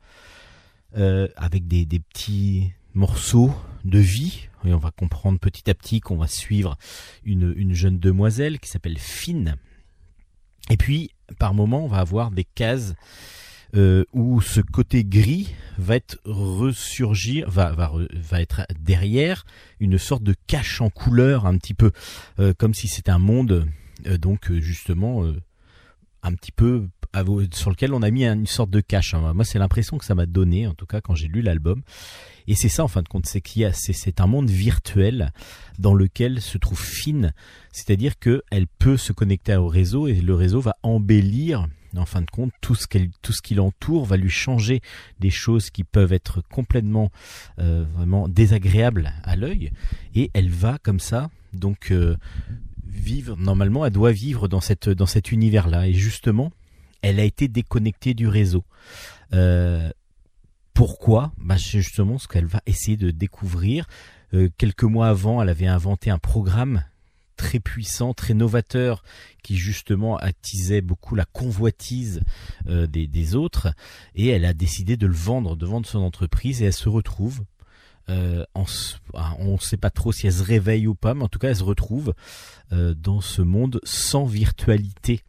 [0.97, 3.53] euh, avec des, petits morceaux
[3.85, 4.49] de vie.
[4.65, 6.77] Et on va comprendre petit à petit qu'on va suivre
[7.25, 9.57] une, une jeune demoiselle qui s'appelle Finn.
[10.71, 12.95] Et puis par moment on va avoir des cases
[13.77, 19.45] euh, où ce côté gris va être ressurgir, va, va, va être derrière
[19.81, 21.93] une sorte de cache en couleur, un petit peu
[22.39, 23.67] euh, comme si c'était un monde,
[24.07, 25.35] euh, donc euh, justement euh,
[26.23, 26.89] un petit peu
[27.53, 29.15] sur lequel on a mis un- une sorte de cache.
[29.15, 29.33] hein.
[29.35, 31.83] Moi, c'est l'impression que ça m'a donné, en tout cas quand j'ai lu l'album.
[32.47, 35.33] Et c'est ça, en fin de compte, c'est qu'il y a, c'est, un monde virtuel
[35.79, 37.33] dans lequel se trouve Finn,
[37.73, 41.67] c'est-à-dire que elle peut se connecter au réseau et le réseau va embellir
[41.97, 44.81] en fin de compte, tout ce, qui l'entoure va lui changer
[45.21, 47.11] des choses qui peuvent être complètement
[47.59, 49.73] euh, vraiment désagréables à l'œil.
[50.15, 52.17] Et elle va comme ça, donc euh,
[52.87, 53.37] vivre.
[53.37, 55.89] Normalement, elle doit vivre dans cet univers-là.
[55.89, 56.53] Et justement,
[57.03, 58.65] elle a été déconnectée du réseau.
[59.33, 59.91] Euh,
[60.75, 61.33] pourquoi?
[61.39, 63.87] Bah, C'est justement ce qu'elle va essayer de découvrir.
[64.59, 66.85] Quelques mois avant, elle avait inventé un programme
[67.39, 69.03] très puissant, très novateur,
[69.43, 72.21] qui justement attisait beaucoup la convoitise
[72.69, 73.69] euh, des, autres,
[74.15, 77.41] et elle a décidé de le vendre, de vendre son entreprise, et elle se retrouve.
[78.11, 78.45] Euh,
[79.15, 81.39] ah, on ne sait pas trop si elle se réveille ou pas, mais en tout
[81.39, 82.15] cas elle se retrouve
[82.73, 85.23] euh, dans ce monde sans virtualité.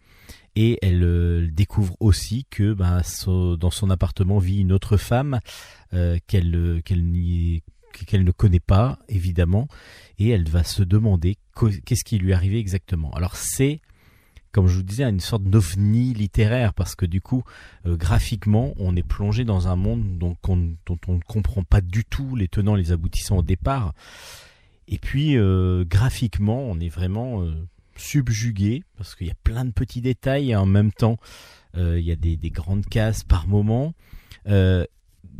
[0.55, 5.39] Et elle découvre aussi que so- dans son appartement vit une autre femme
[5.91, 7.62] qu'elle qu'elle n'y-
[7.92, 9.68] qu'elle ne connaît pas, évidemment,
[10.18, 11.38] et elle va se demander
[11.86, 13.12] qu'est-ce qui lui est arrivé exactement.
[13.12, 13.82] Alors c'est,
[14.52, 17.44] comme je vous disais, une sorte d'ovni littéraire, parce que du coup,
[17.86, 22.36] euh, graphiquement, on est plongé dans un monde dont, on, ne comprend pas du tout
[22.36, 23.94] les tenants, les aboutissants au départ.
[24.88, 27.54] Et puis, euh, graphiquement, on est vraiment euh,
[27.96, 31.18] subjugué, parce qu'il y a plein de petits détails, et en même temps,
[31.76, 33.94] il y a des, des grandes cases par moment.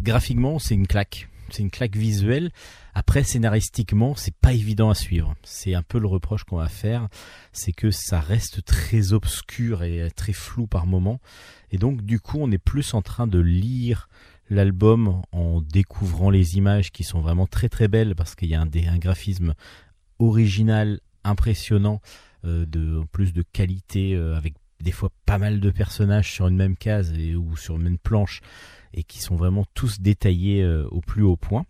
[0.02, 1.28] Graphiquement, c'est une claque.
[1.54, 2.52] C'est une claque visuelle.
[2.94, 5.36] Après, scénaristiquement, c'est pas évident à suivre.
[5.44, 7.08] C'est un peu le reproche qu'on va faire,
[7.54, 11.20] c'est que ça reste très obscur et très flou par moment.
[11.72, 14.10] Et donc, du coup, on est plus en train de lire
[14.50, 18.62] l'album en découvrant les images qui sont vraiment très très belles parce qu'il y a
[18.62, 19.54] un, graphisme
[20.18, 22.02] original, impressionnant,
[22.46, 26.48] euh, de en plus de qualité, euh, avec des fois pas mal de personnages sur
[26.48, 28.42] une même case ou sur une même planche
[28.94, 31.66] et qui sont vraiment tous détaillés euh, au plus haut point.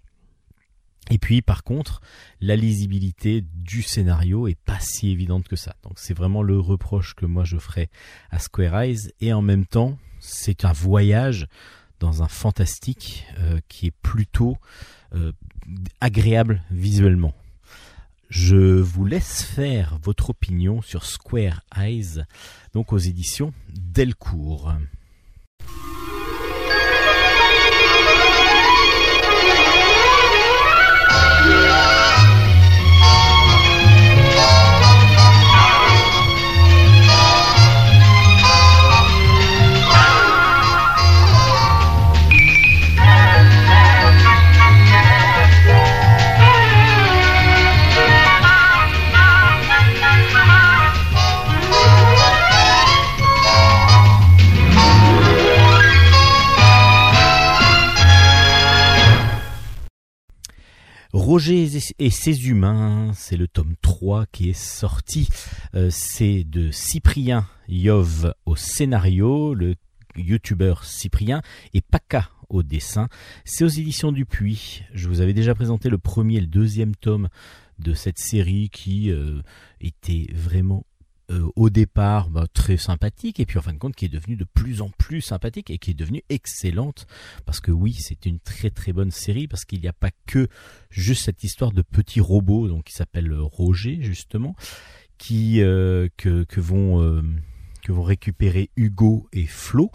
[1.10, 2.02] Et puis par contre,
[2.40, 5.76] la lisibilité du scénario est pas si évidente que ça.
[5.84, 7.90] Donc c'est vraiment le reproche que moi je ferais
[8.30, 11.48] à Square Eyes et en même temps, c'est un voyage
[12.00, 14.58] dans un fantastique euh, qui est plutôt
[15.16, 15.32] euh,
[16.00, 17.34] agréable visuellement.
[18.30, 22.24] Je vous laisse faire votre opinion sur Square Eyes,
[22.74, 24.72] donc aux éditions Delcourt.
[61.30, 61.70] Roger
[62.00, 65.30] et ses humains, c'est le tome 3 qui est sorti.
[65.76, 69.76] Euh, c'est de Cyprien Yov au scénario, le
[70.16, 71.44] youtubeur Cyprien,
[71.76, 73.10] et Paca au dessin.
[73.46, 74.82] C'est aux éditions du Puy.
[74.96, 77.30] Je vous avais déjà présenté le premier et le deuxième tome
[77.78, 79.44] de cette série qui euh,
[79.82, 80.84] était vraiment
[81.32, 84.36] euh, au départ bah, très sympathique et puis en fin de compte qui est devenue
[84.36, 87.08] de plus en plus sympathique et qui est devenue excellente.
[87.46, 90.48] Parce que oui c'est une très très bonne série parce qu'il n'y a pas que
[90.90, 94.56] juste cette histoire de petits robots donc qui s'appelle Roger justement
[95.18, 97.22] qui euh, que, que vont euh,
[97.82, 99.92] que vont récupérer Hugo et Flo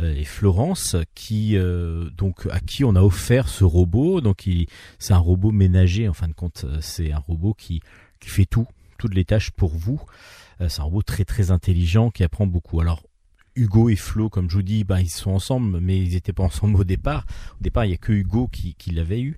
[0.00, 4.20] euh, et Florence qui euh, donc à qui on a offert ce robot.
[4.20, 4.48] Donc
[4.98, 6.64] c'est un robot ménager en fin de compte.
[6.64, 7.80] Euh, c'est un robot qui
[8.20, 8.66] qui fait tout
[8.98, 10.00] toutes les tâches pour vous.
[10.00, 12.80] euh, c'est un robot très très intelligent qui apprend beaucoup.
[12.80, 13.02] Alors
[13.58, 16.44] Hugo et Flo, comme je vous dis, ben, ils sont ensemble, mais ils n'étaient pas
[16.44, 17.26] ensemble au départ.
[17.60, 19.36] Au départ, il n'y a que Hugo qui, l'avait eu.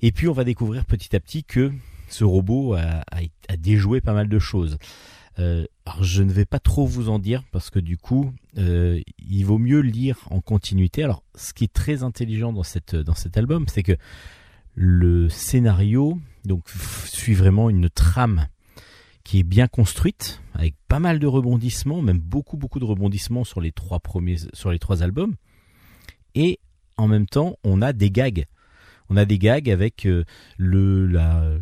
[0.00, 1.72] Et puis on va découvrir petit à petit que
[2.08, 3.04] ce robot a,
[3.56, 4.78] déjoué pas mal de choses.
[5.38, 9.00] Euh, alors je ne vais pas trop vous en dire parce que du coup, euh,
[9.18, 11.04] il vaut mieux lire en continuité.
[11.04, 13.96] Alors, ce qui est très intelligent dans cette dans cet album, c'est que
[14.74, 16.68] le scénario donc
[17.06, 18.46] suit vraiment une trame
[19.24, 23.60] qui est bien construite avec pas mal de rebondissements, même beaucoup beaucoup de rebondissements sur
[23.60, 25.34] les trois premiers sur les trois albums.
[26.34, 26.58] Et
[26.96, 28.46] en même temps, on a des gags.
[29.08, 30.24] On a des gags avec euh,
[30.58, 31.60] le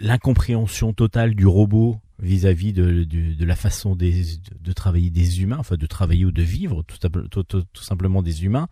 [0.00, 6.24] l'incompréhension totale du robot vis-à-vis de, la façon de travailler des humains, enfin de travailler
[6.24, 8.68] ou de vivre, tout, simple- tout- tout- tout simplement des humains.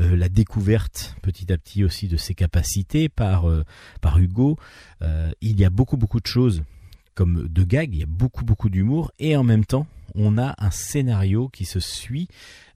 [0.00, 3.64] Euh, la découverte petit à petit aussi de ses capacités par, euh,
[4.00, 4.56] par Hugo.
[5.40, 6.62] Il y a beaucoup beaucoup de choses
[7.16, 10.54] comme de gags, il y a beaucoup beaucoup d'humour et en même temps on a
[10.58, 12.28] un scénario qui se suit.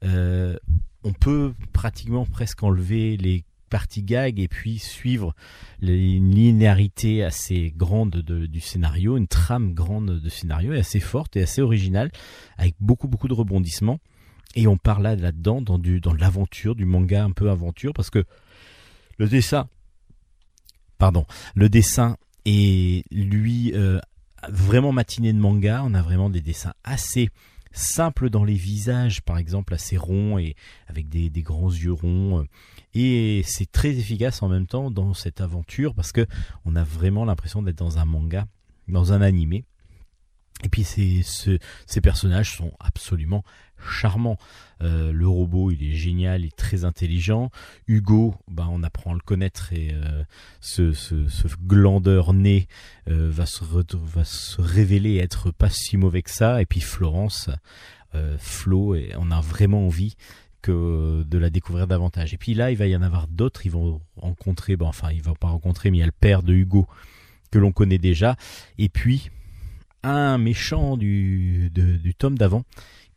[0.02, 0.56] Euh,
[1.04, 5.32] on peut pratiquement presque enlever les parties gags et puis suivre
[5.80, 10.98] les- une linéarité assez grande de- du scénario, une trame grande de scénario et assez
[11.00, 12.10] forte et assez originale
[12.58, 14.00] avec beaucoup beaucoup de rebondissements.
[14.56, 18.10] Et on part là là-dedans dans du dans l'aventure, du manga un peu aventure parce
[18.10, 18.24] que
[19.18, 19.68] le dessin,
[20.98, 21.24] pardon,
[21.54, 22.16] le dessin
[22.46, 24.00] est lui euh,
[24.48, 25.82] vraiment matiné de manga.
[25.84, 27.28] On a vraiment des dessins assez
[27.72, 30.56] simples dans les visages, par exemple assez ronds et
[30.88, 32.46] avec des, des grands yeux ronds.
[32.94, 36.26] Et c'est très efficace en même temps dans cette aventure parce que
[36.64, 38.46] on a vraiment l'impression d'être dans un manga,
[38.88, 39.64] dans un animé.
[40.64, 43.42] Et puis ces, ce- ces personnages sont absolument
[43.88, 44.36] charmants.
[44.82, 47.50] Euh, le robot, il est génial, il est très intelligent.
[47.86, 50.22] Hugo, ben, on apprend à le connaître et euh,
[50.60, 52.66] ce, ce, ce glandeur né
[53.08, 56.60] euh, va, se va se révéler être pas si mauvais que ça.
[56.60, 57.48] Et puis Florence,
[58.14, 60.14] euh, Flo, et on a vraiment envie
[60.60, 62.34] que de la découvrir davantage.
[62.34, 63.64] Et puis là, il va y en avoir d'autres.
[63.64, 66.42] Ils vont rencontrer, ben, enfin, ils vont pas rencontrer, mais il y a le père
[66.42, 66.86] de Hugo
[67.50, 68.36] que l'on connaît déjà.
[68.76, 69.30] Et puis
[70.02, 71.70] un méchant du,
[72.18, 72.64] tome d'avant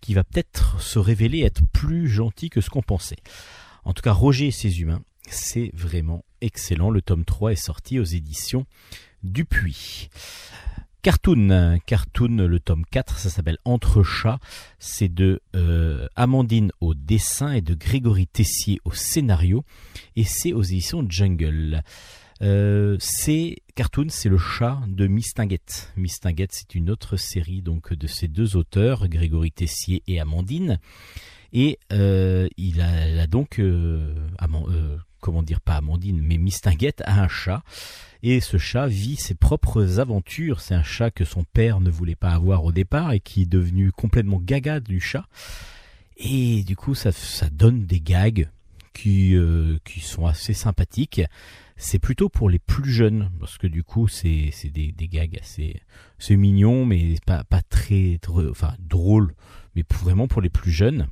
[0.01, 3.19] qui va peut-être se révéler être plus gentil que ce qu'on pensait.
[3.85, 6.89] En tout cas, Roger et ses humains, c'est vraiment excellent.
[6.89, 8.65] Le tome 3 est sorti aux éditions
[9.23, 10.09] Dupuis.
[11.03, 14.39] Cartoon, Cartoon, le tome 4, ça s'appelle Entre chats.
[14.79, 19.65] C'est de euh, Amandine au dessin et de Grégory Tessier au scénario.
[20.15, 21.83] Et c'est aux éditions Jungle.
[22.41, 25.91] Euh, c'est Cartoon, c'est le chat de Mistinguette.
[25.97, 30.79] Mistinguette, c'est une autre série donc de ces deux auteurs, Grégory Tessier et Amandine.
[31.53, 34.13] Et euh, il, a, donc, euh,
[34.43, 37.63] euh, comment dire, pas Amandine, mais Mistinguette a un chat.
[38.21, 40.61] Et ce chat vit ses propres aventures.
[40.61, 43.49] C'est un chat que son père ne voulait pas avoir au départ et qui est
[43.49, 45.25] devenu complètement gaga du chat.
[46.17, 47.09] Et du coup, ça,
[47.51, 48.49] donne des gags
[48.93, 49.35] qui
[49.99, 51.23] sont assez sympathiques.
[51.75, 55.81] C'est plutôt pour les plus jeunes, parce que du coup, c'est des, des gags assez,
[56.19, 58.19] c'est mignon, mais pas, pas très,
[58.49, 59.33] enfin, drôle,
[59.75, 61.07] mais vraiment pour les plus jeunes.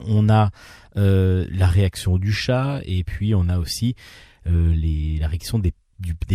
[0.00, 0.50] On a
[0.96, 3.94] euh, la réaction du chat, et puis on a aussi
[4.46, 4.74] euh,
[5.18, 5.72] la réaction des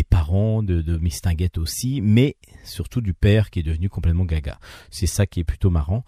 [0.04, 4.60] parents de, de Mistinguette aussi, mais surtout du père qui est devenu complètement gaga.
[4.90, 6.04] C'est ça qui est plutôt marrant.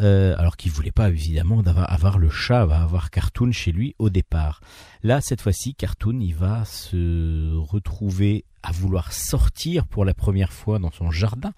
[0.00, 4.60] Euh, alors qu'il voulait pas évidemment avoir le chat, avoir Cartoon chez lui au départ.
[5.02, 10.78] Là, cette fois-ci, Cartoon, il va se retrouver à vouloir sortir pour la première fois
[10.78, 11.52] dans son jardin.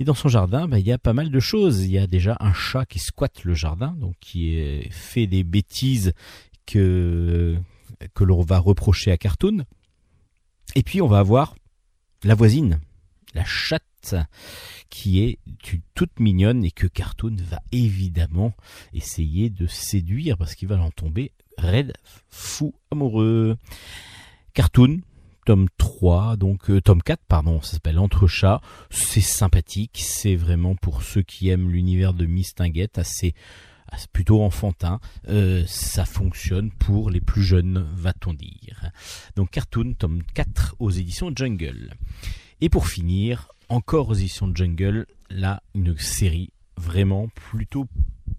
[0.00, 1.84] Et dans son jardin, bah, il y a pas mal de choses.
[1.84, 6.12] Il y a déjà un chat qui squatte le jardin, donc qui fait des bêtises
[6.66, 7.56] que
[8.14, 9.64] que l'on va reprocher à Cartoon.
[10.74, 11.54] Et puis on va avoir
[12.24, 12.80] la voisine,
[13.34, 14.14] la chatte,
[14.90, 15.38] qui est
[15.94, 18.52] toute mignonne et que Cartoon va évidemment
[18.92, 21.92] essayer de séduire parce qu'il va en tomber raide
[22.28, 23.56] fou amoureux.
[24.54, 25.00] Cartoon,
[25.46, 28.60] tome 3, donc euh, tome 4, pardon, ça s'appelle Entrechat.
[28.90, 33.34] C'est sympathique, c'est vraiment pour ceux qui aiment l'univers de Mistinguette, assez,
[33.88, 35.00] assez plutôt enfantin.
[35.28, 38.90] Euh, ça fonctionne pour les plus jeunes, va-t-on dire.
[39.36, 41.94] Donc Cartoon, tome 4 aux éditions Jungle.
[42.62, 47.88] Et pour finir, encore aux éditions Jungle, là, une série vraiment plutôt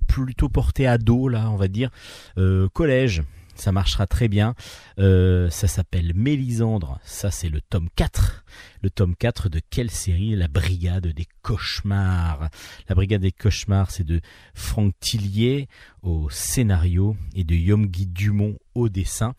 [0.07, 1.89] plutôt portée ado, là, on va dire,
[2.37, 3.21] euh, collège
[3.55, 4.55] ça marchera très bien.
[4.97, 8.45] Euh, ça s'appelle Mélisandre, ça c'est le tome 4.
[8.81, 10.35] Le tome 4 de quelle série?
[10.35, 12.49] La Brigade des Cauchemars.
[12.87, 14.21] La Brigade des Cauchemars, c'est de
[14.53, 15.67] Franck Tillier
[16.01, 19.35] au scénario et de Yomgi Dumont au dessin.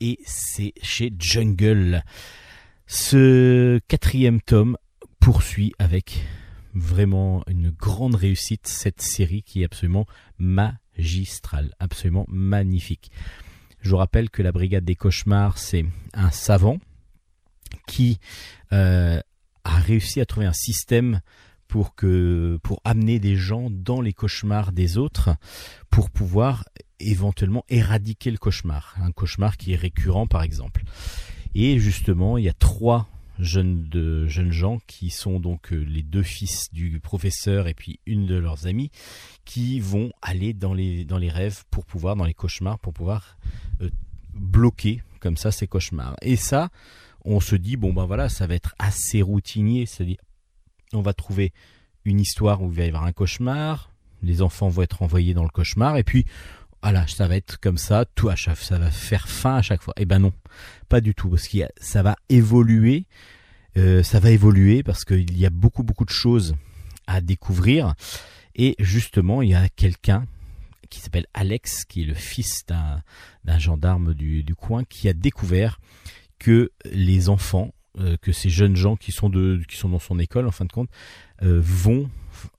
[0.00, 2.02] Et c'est chez Jungle.
[2.94, 4.76] Ce quatrième tome
[5.18, 6.26] poursuit avec
[6.74, 10.04] vraiment une grande réussite cette série qui est absolument
[10.38, 13.10] magistrale, absolument magnifique.
[13.80, 16.76] Je vous rappelle que la brigade des cauchemars, c'est un savant
[17.86, 18.18] qui
[18.74, 19.18] euh,
[19.64, 21.22] a réussi à trouver un système
[21.68, 25.30] pour que pour amener des gens dans les cauchemars des autres
[25.88, 26.66] pour pouvoir
[27.00, 30.84] éventuellement éradiquer le cauchemar, un cauchemar qui est récurrent par exemple.
[31.54, 33.88] Et justement, il y a trois jeunes,
[34.26, 38.36] jeunes gens qui sont donc euh, les deux fils du professeur et puis une de
[38.36, 38.90] leurs amies
[39.44, 43.36] qui vont aller dans les, dans les rêves pour pouvoir, dans les cauchemars, pour pouvoir
[43.80, 43.90] euh,
[44.34, 46.16] bloquer comme ça ces cauchemars.
[46.22, 46.70] Et ça,
[47.24, 50.18] on se dit, bon ben voilà, ça va être assez routinier, c'est-à-dire
[50.92, 51.52] on va trouver
[52.04, 53.92] une histoire où il va y avoir un cauchemar,
[54.22, 56.26] les enfants vont être envoyés dans le cauchemar, et puis
[56.82, 59.82] voilà, ça va être comme ça, tout à chaque, ça va faire fin à chaque
[59.82, 59.94] fois.
[59.96, 60.32] Eh ben non,
[60.88, 63.06] pas du tout, parce que ça va évoluer,
[63.76, 66.54] euh, ça va évoluer parce qu'il y a beaucoup beaucoup de choses
[67.06, 67.94] à découvrir,
[68.54, 70.26] et justement il y a quelqu'un
[70.92, 75.80] qui s'appelle Alex, qui est le fils d'un gendarme du, coin, qui a découvert
[76.38, 80.18] que les enfants, euh, que ces jeunes gens qui sont, de, qui sont dans son
[80.18, 80.90] école, en fin de compte,
[81.42, 82.10] euh, vont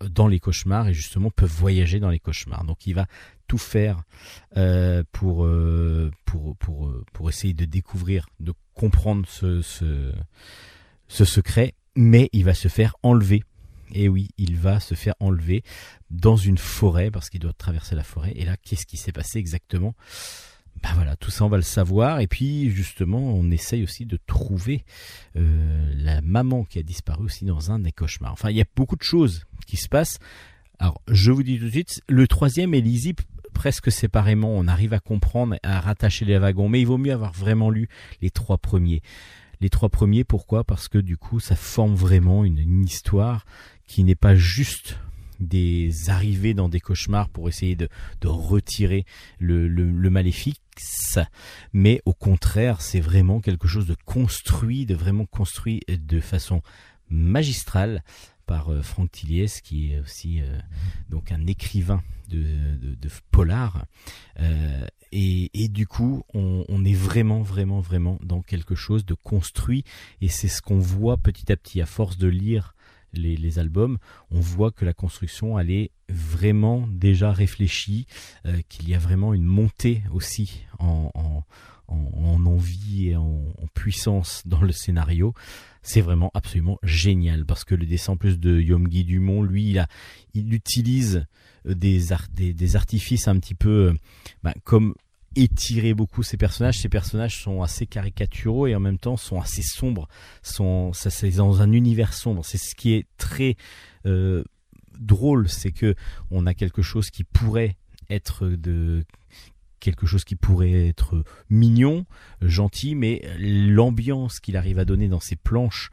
[0.10, 2.64] dans les cauchemars et justement peuvent voyager dans les cauchemars.
[2.66, 3.08] Donc il va
[3.48, 4.04] tout faire
[4.58, 5.48] euh, pour,
[6.26, 10.12] pour, pour, pour essayer de découvrir, de comprendre ce, ce,
[11.08, 13.44] ce secret, mais il va se faire enlever
[13.94, 15.64] et oui, il va se faire enlever
[16.10, 18.34] dans une forêt parce qu'il doit traverser la forêt.
[18.36, 19.94] Et là, qu'est-ce qui s'est passé exactement?
[20.82, 22.20] Ben voilà, tout ça on va le savoir.
[22.20, 24.84] Et puis justement, on essaye aussi de trouver
[25.36, 28.34] euh, la maman qui a disparu aussi dans un des cauchemars.
[28.34, 30.20] Enfin, il y a beaucoup de choses qui se passent.
[30.80, 34.52] Alors, je vous dis tout de suite, le troisième est lisible presque séparément.
[34.52, 37.88] On arrive à comprendre, à rattacher les wagons, mais il vaut mieux avoir vraiment lu
[38.22, 39.02] les trois premiers.
[39.62, 40.64] Les trois premiers, pourquoi?
[40.66, 43.46] Parce que du coup, ça forme vraiment une histoire
[43.88, 44.98] qui n'est pas juste
[45.40, 47.90] des arrivées dans des cauchemars pour essayer de,
[48.24, 49.06] retirer
[49.40, 50.62] le, maléfique,
[51.74, 56.62] mais au contraire, c'est vraiment quelque chose de construit, de vraiment construit de façon
[57.10, 58.04] magistrale
[58.46, 60.60] par euh, Franck Tilliès, qui est aussi euh,
[61.10, 63.86] donc un écrivain de, polar.
[64.40, 69.84] Euh, et, du coup, on, on, est vraiment, vraiment, vraiment dans quelque chose de construit.
[70.22, 72.73] Et c'est ce qu'on voit petit à petit, à force de lire
[73.14, 73.98] les, albums,
[74.32, 78.08] on voit que la construction elle est vraiment déjà réfléchie,
[78.46, 84.62] euh, qu'il y a vraiment une montée aussi en, en, envie et en, puissance dans
[84.62, 85.34] le scénario.
[85.82, 89.78] C'est vraiment absolument génial parce que le dessin plus de Yomgi Dumont, lui,
[90.34, 91.26] il, utilise
[91.66, 93.94] des, des, artifices un petit peu euh,
[94.44, 94.94] bah, comme
[95.36, 96.80] étirer beaucoup ces personnages.
[96.80, 100.08] Ces personnages sont assez caricaturaux et en même temps sont assez sombres.
[100.42, 102.46] Sont, c'est dans un univers sombre.
[102.46, 103.56] C'est ce qui est très
[104.06, 104.44] euh,
[105.00, 105.96] drôle, c'est que
[106.32, 107.78] on a quelque chose qui pourrait
[108.10, 109.06] être de
[109.80, 112.06] quelque chose qui pourrait être mignon,
[112.42, 115.90] gentil, mais l'ambiance qu'il arrive à donner dans ses planches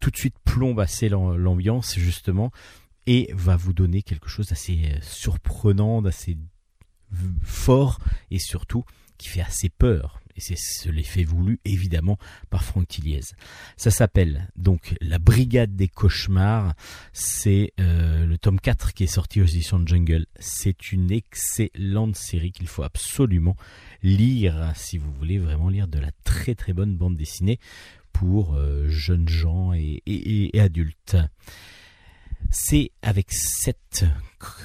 [0.00, 2.50] tout de suite plombe assez l'ambiance justement
[3.06, 6.36] et va vous donner quelque chose d'assez surprenant, d'assez
[7.42, 7.98] fort
[8.30, 8.84] et surtout
[9.18, 10.20] qui fait assez peur.
[10.34, 12.18] Et c'est l'effet voulu évidemment
[12.48, 13.20] par Franck Tilliez.
[13.76, 16.74] Ça s'appelle donc La Brigade des Cauchemars.
[17.12, 20.26] C'est euh, le tome 4 qui est sorti aux éditions de Jungle.
[20.38, 23.56] C'est une excellente série qu'il faut absolument
[24.02, 27.58] lire si vous voulez vraiment lire de la très très bonne bande dessinée
[28.12, 31.16] pour euh, jeunes gens et adultes.
[32.54, 34.04] C'est avec cette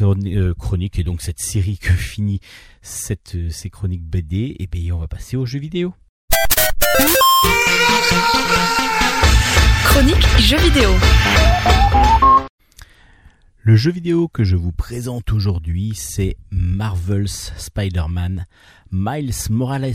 [0.01, 2.41] euh, chronique et donc cette série que finit
[2.81, 5.93] cette, euh, ces chroniques BD, et bien on va passer aux jeux vidéo.
[9.85, 10.89] Chronique jeux vidéo.
[13.59, 18.47] Le jeu vidéo que je vous présente aujourd'hui, c'est Marvel's Spider-Man
[18.91, 19.93] Miles Morales,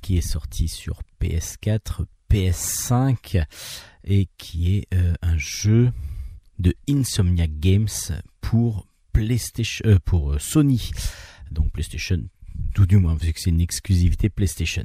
[0.00, 3.44] qui est sorti sur PS4, PS5
[4.02, 5.92] et qui est euh, un jeu
[6.62, 7.88] de Insomniac Games
[8.40, 10.92] pour PlayStation, euh, pour euh, Sony,
[11.50, 12.22] donc PlayStation,
[12.72, 14.84] tout du moins vu que c'est une exclusivité PlayStation.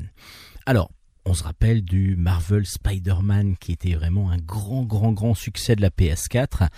[0.65, 0.91] Alors,
[1.23, 5.81] on se rappelle du Marvel Spider-Man qui était vraiment un grand, grand, grand succès de
[5.81, 6.69] la PS4.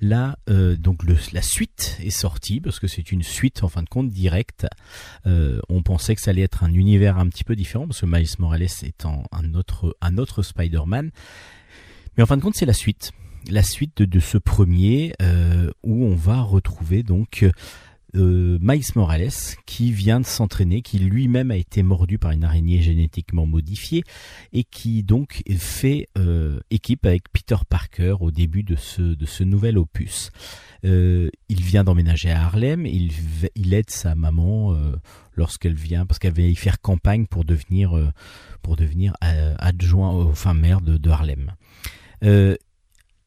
[0.00, 1.02] Là, euh, donc
[1.32, 4.66] la suite est sortie parce que c'est une suite en fin de compte directe.
[5.24, 8.28] On pensait que ça allait être un univers un petit peu différent parce que Miles
[8.38, 11.10] Morales étant un autre Spider-Man.
[12.16, 13.12] Mais en fin de compte, c'est la suite.
[13.48, 17.44] La suite de, ce premier euh, où on va retrouver donc
[18.16, 19.28] euh, Miles Morales
[19.66, 24.04] qui vient de s'entraîner, qui lui-même a été mordu par une araignée génétiquement modifiée
[24.52, 29.44] et qui donc fait euh, équipe avec Peter Parker au début de ce, de ce
[29.44, 30.30] nouvel opus.
[30.84, 33.12] Euh, il vient d'emménager à Harlem, il,
[33.54, 34.76] il aide sa maman
[35.34, 38.12] lorsqu'elle vient, parce qu'elle va y faire campagne pour devenir,
[38.62, 41.52] pour devenir adjoint, enfin maire de, de Harlem.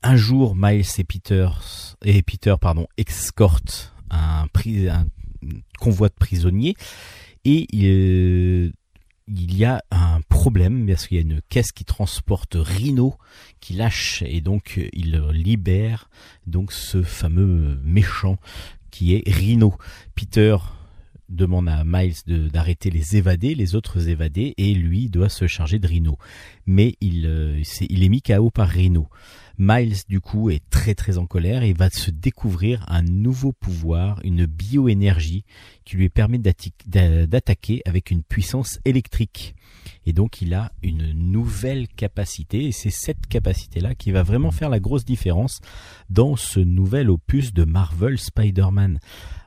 [0.03, 1.49] Un jour, Miles et Peter,
[2.03, 4.45] et Peter pardon, escortent un,
[5.79, 6.75] convoi de prisonniers
[7.45, 8.73] et il
[9.27, 13.15] y a un problème parce qu'il y a une caisse qui transporte Rhino
[13.59, 16.09] qui lâche et donc il libère
[16.47, 18.37] donc ce fameux méchant
[18.91, 19.75] qui est Rhino.
[20.15, 20.57] Peter
[21.29, 22.15] demande à Miles
[22.51, 26.17] d'arrêter les évadés, les autres évadés, et lui doit se charger de Rhino.
[26.65, 29.07] Mais il, euh, il est mis KO par Rhino.
[29.61, 34.21] Miles, du coup, est très très en colère et va se découvrir un nouveau pouvoir,
[34.23, 35.43] une bioénergie
[35.83, 39.55] qui lui permet d'attaquer avec une puissance électrique.
[40.05, 44.69] Et donc il a une nouvelle capacité et c'est cette capacité-là qui va vraiment faire
[44.69, 45.59] la grosse différence
[46.09, 48.99] dans ce nouvel opus de Marvel Spider-Man.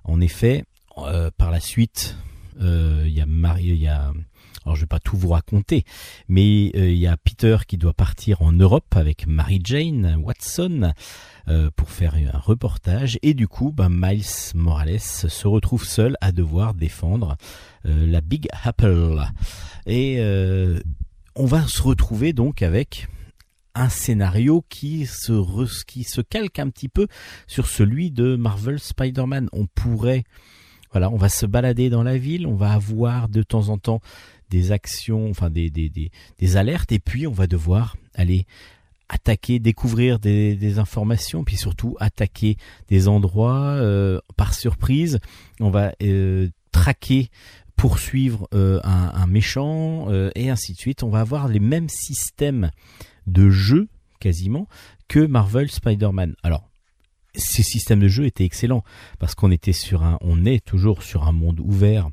[0.05, 0.65] En effet,
[0.99, 2.17] euh, par la suite,
[2.61, 4.13] euh, il y a Marie, il y a
[4.65, 5.85] alors je vais pas tout vous raconter,
[6.29, 10.93] mais euh, il y a Peter qui doit partir en Europe avec Mary Jane Watson
[11.49, 14.25] euh, pour faire un reportage et du coup, ben, Miles
[14.55, 17.37] Morales se retrouve seul à devoir défendre
[17.87, 19.21] euh, la Big Apple
[19.87, 20.21] et
[21.35, 23.09] on va se retrouver donc avec
[23.75, 27.07] un scénario qui se qui se calque un petit peu
[27.47, 29.49] sur celui de Marvel Spider-Man.
[29.53, 30.25] On pourrait
[30.93, 34.01] voilà, on va se balader dans la ville, on va avoir de temps en temps
[34.53, 38.47] des actions, enfin des, des, des, alertes, et puis on va devoir aller
[39.09, 42.59] attaquer, découvrir des, informations, puis surtout attaquer
[42.89, 45.21] des endroits euh, par surprise.
[45.59, 47.31] On va euh, traquer,
[47.77, 51.03] poursuivre euh, un, un méchant, et ainsi de suite.
[51.03, 52.71] On va avoir les mêmes systèmes
[53.27, 53.89] de jeu
[54.21, 54.69] quasiment
[55.09, 56.35] que Marvel Spider-Man.
[56.43, 56.69] Alors
[57.35, 58.85] ces systèmes de jeu étaient excellents
[59.19, 62.11] parce qu'on était sur un, on est toujours sur un monde ouvert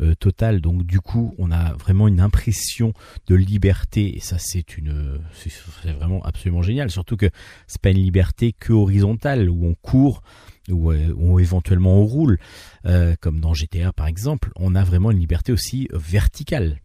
[0.00, 0.60] euh, total.
[0.60, 2.92] Donc du coup, on a vraiment une impression
[3.26, 6.90] de liberté et ça c'est une, c'est vraiment absolument génial.
[6.90, 7.30] Surtout que
[7.66, 10.22] c'est pas une liberté que horizontale où on court
[10.70, 12.38] ou, euh, éventuellement on roule,
[12.86, 14.50] euh, comme dans GTA par exemple.
[14.56, 16.78] On a vraiment une liberté aussi verticale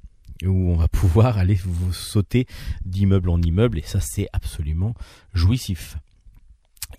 [0.43, 2.47] où on va pouvoir aller vous sauter
[2.85, 4.95] d'immeuble en immeuble et ça c'est absolument
[5.33, 5.97] jouissif.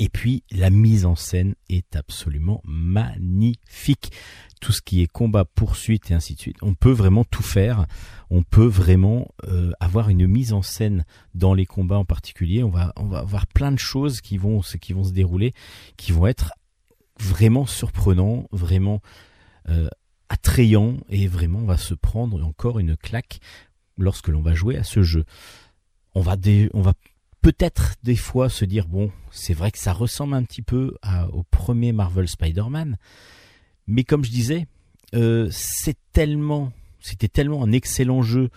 [0.00, 4.12] Et puis la mise en scène est absolument magnifique.
[4.64, 6.56] Tout ce qui est combat, poursuite et ainsi de suite.
[6.62, 7.84] On peut vraiment tout faire.
[8.30, 11.04] On peut vraiment euh, avoir une mise en scène
[11.34, 12.62] dans les combats en particulier.
[12.62, 15.52] On va, on va avoir plein de choses qui vont, qui vont se dérouler,
[15.98, 16.54] qui vont être
[17.20, 19.02] vraiment surprenants, vraiment
[19.68, 19.90] euh,
[20.30, 23.40] attrayants et vraiment on va se prendre encore une claque
[23.98, 25.26] lorsque l'on va jouer à ce jeu.
[26.14, 26.36] On va,
[26.72, 26.94] on va
[27.42, 30.96] peut-être des fois se dire bon, c'est vrai que ça ressemble un petit peu
[31.34, 32.96] au premier Marvel Spider-Man,
[33.86, 34.66] mais comme je disais,
[35.14, 35.96] euh, c'était
[37.28, 38.50] tellement un excellent jeu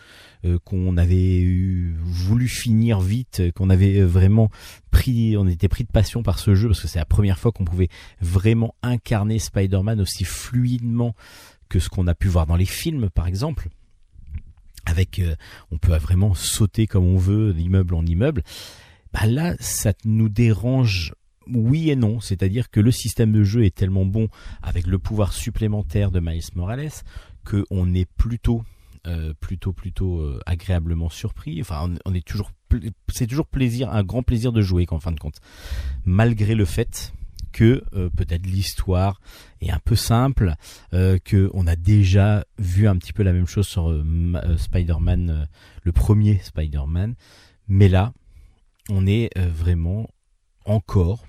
[0.46, 1.46] euh, qu'on avait
[2.02, 4.50] voulu finir vite, euh, qu'on avait vraiment
[4.92, 7.52] pris, on était pris de passion par ce jeu parce que c'est la première fois
[7.52, 7.90] qu'on pouvait
[8.22, 11.16] vraiment incarner Spider-Man aussi fluidement
[11.70, 13.70] que ce qu'on a pu voir dans les films, par exemple.
[14.86, 15.22] Avec
[15.70, 18.42] on peut vraiment sauter comme on veut d'immeuble en immeuble.
[19.12, 21.14] Bah là ça nous dérange
[21.54, 22.20] oui et non.
[22.20, 24.28] C'est-à-dire que le système de jeu est tellement bon
[24.62, 26.92] avec le pouvoir supplémentaire de Miles Morales
[27.46, 28.64] que on est plutôt
[29.06, 31.62] euh, plutôt plutôt euh, agréablement surpris.
[31.62, 31.94] Enfin
[33.10, 35.40] c'est toujours plaisir un grand plaisir de jouer en fin de compte.
[36.04, 37.14] Malgré le fait
[37.54, 39.22] que euh, peut-être l'histoire
[39.62, 40.54] est un peu simple,
[40.94, 45.48] euh, que on a déjà vu un petit peu la même chose sur Ma- Spider-Man,
[45.84, 47.16] le premier Spider-Man,
[47.70, 48.14] mais là,
[48.90, 50.10] on est vraiment
[50.66, 51.26] encore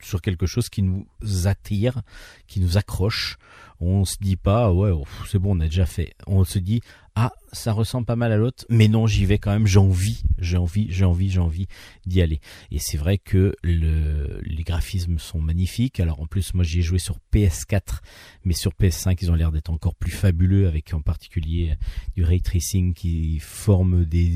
[0.00, 1.06] sur quelque chose qui nous
[1.44, 2.02] attire,
[2.46, 3.38] qui nous accroche.
[3.82, 4.92] On se dit pas ouais
[5.26, 6.14] c'est bon on a déjà fait.
[6.26, 6.82] On se dit
[7.14, 9.66] ah ça ressemble pas mal à l'autre, mais non j'y vais quand même.
[9.66, 11.66] J'ai envie, j'ai envie, j'ai envie, j'ai envie
[12.06, 12.40] d'y aller.
[12.70, 15.98] Et c'est vrai que le, les graphismes sont magnifiques.
[15.98, 18.00] Alors en plus moi j'y ai joué sur PS4,
[18.44, 21.74] mais sur PS5 ils ont l'air d'être encore plus fabuleux avec en particulier
[22.14, 24.30] du ray tracing qui forme des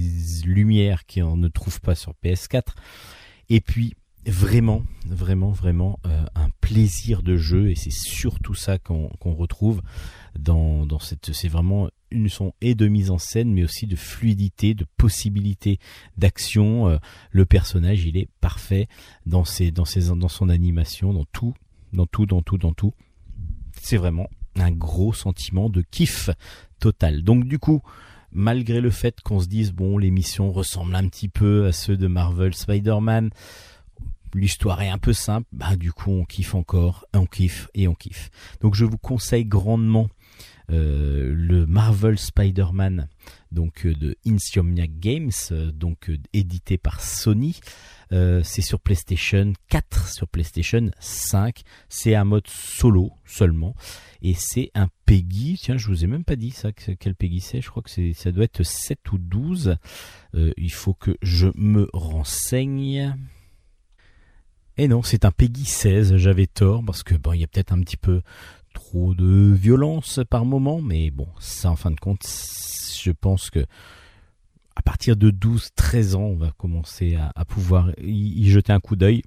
[0.46, 2.62] lumières qu'on ne trouve pas sur PS4.
[3.50, 3.94] Et puis
[4.26, 9.82] vraiment, vraiment, vraiment euh, un plaisir de jeu et c'est surtout ça qu'on qu'on retrouve
[10.38, 11.32] dans, dans cette.
[11.32, 15.78] C'est vraiment une son et de mise en scène, mais aussi de fluidité, de possibilité
[16.16, 16.88] d'action.
[16.88, 16.98] Euh,
[17.30, 18.88] le personnage, il est parfait
[19.26, 21.54] dans ses, dans ses, dans son animation, dans tout,
[21.92, 22.94] dans tout, dans tout, dans tout.
[23.80, 26.30] C'est vraiment un gros sentiment de kiff
[26.78, 27.22] total.
[27.22, 27.82] Donc du coup,
[28.32, 31.96] malgré le fait qu'on se dise bon, les missions ressemblent un petit peu à ceux
[31.96, 33.30] de Marvel Spider-Man,
[34.34, 37.94] l'histoire est un peu simple, bah du coup on kiffe encore, on kiffe et on
[37.94, 38.30] kiffe.
[38.60, 40.08] Donc je vous conseille grandement
[40.70, 43.08] euh, le Marvel Spider-Man
[43.52, 47.60] donc euh, de Insomniac Games, euh, donc édité par Sony.
[48.10, 51.62] C'est sur PlayStation 4, sur PlayStation 5.
[51.88, 53.74] C'est un mode solo seulement.
[54.22, 55.58] Et c'est un Peggy.
[55.60, 57.60] Tiens, je vous ai même pas dit ça, que- quel Peggy c'est.
[57.60, 59.76] Je crois que ça doit être 7 ou 12.
[60.36, 63.16] Euh, il faut que je me renseigne.
[64.76, 66.16] Et non, c'est un Peggy 16.
[66.16, 68.22] J'avais tort parce que bon, il y a peut-être un petit peu
[68.72, 72.26] trop de violence par moment, mais bon, ça en fin de compte,
[73.02, 73.64] je pense que
[74.76, 79.22] à partir de 12-13 ans, on va commencer à, pouvoir y, jeter un coup d'œil.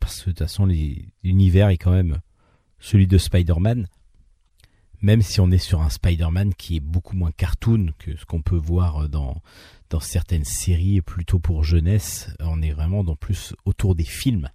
[0.00, 0.66] Parce que de toute façon,
[1.22, 2.20] l'univers est quand même
[2.78, 3.86] celui de Spider-Man.
[5.06, 8.42] Même si on est sur un Spider-Man qui est beaucoup moins cartoon que ce qu'on
[8.42, 9.40] peut voir dans,
[9.88, 14.48] dans certaines séries plutôt pour jeunesse, on est vraiment dans plus autour des films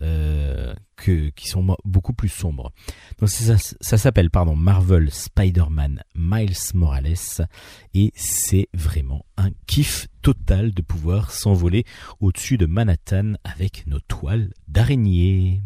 [0.00, 2.72] euh, que, qui sont beaucoup plus sombres.
[3.20, 7.46] Donc ça, ça s'appelle pardon Marvel Spider-Man Miles Morales
[7.94, 11.84] et c'est vraiment un kiff total de pouvoir s'envoler
[12.18, 15.62] au-dessus de Manhattan avec nos toiles d'araignée.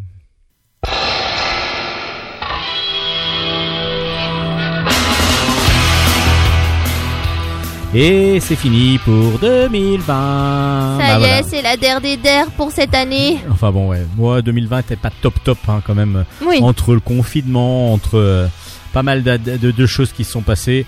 [7.99, 10.07] Et c'est fini pour 2020.
[10.07, 11.39] Ça Bah y voilà.
[11.39, 13.39] est, c'est la der des der pour cette année.
[13.51, 16.59] Enfin bon ouais, moi 2020 était pas top top hein, quand même Oui.
[16.63, 18.47] entre le confinement, entre euh,
[18.93, 20.85] pas mal de, de- de choses qui se sont passées.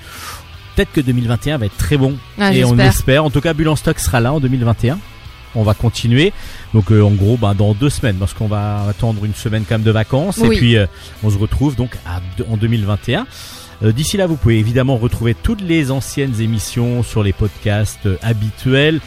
[0.77, 3.25] Peut-être que 2021 va être très bon Ah, et on espère.
[3.25, 4.99] En tout cas, Bulle en stock sera là en 2021.
[5.55, 6.35] On va continuer.
[6.75, 9.77] Donc euh, en gros, bah, dans deux semaines, parce qu'on va attendre une semaine quand
[9.77, 10.37] même de vacances.
[10.43, 10.55] Oui.
[10.55, 10.87] Et puis euh,
[11.25, 12.21] on se retrouve donc à,
[12.53, 13.27] en 2021.
[13.83, 18.17] Euh, D'ici là, vous pouvez évidemment retrouver toutes les anciennes émissions sur les podcasts euh,
[18.23, 19.01] habituels,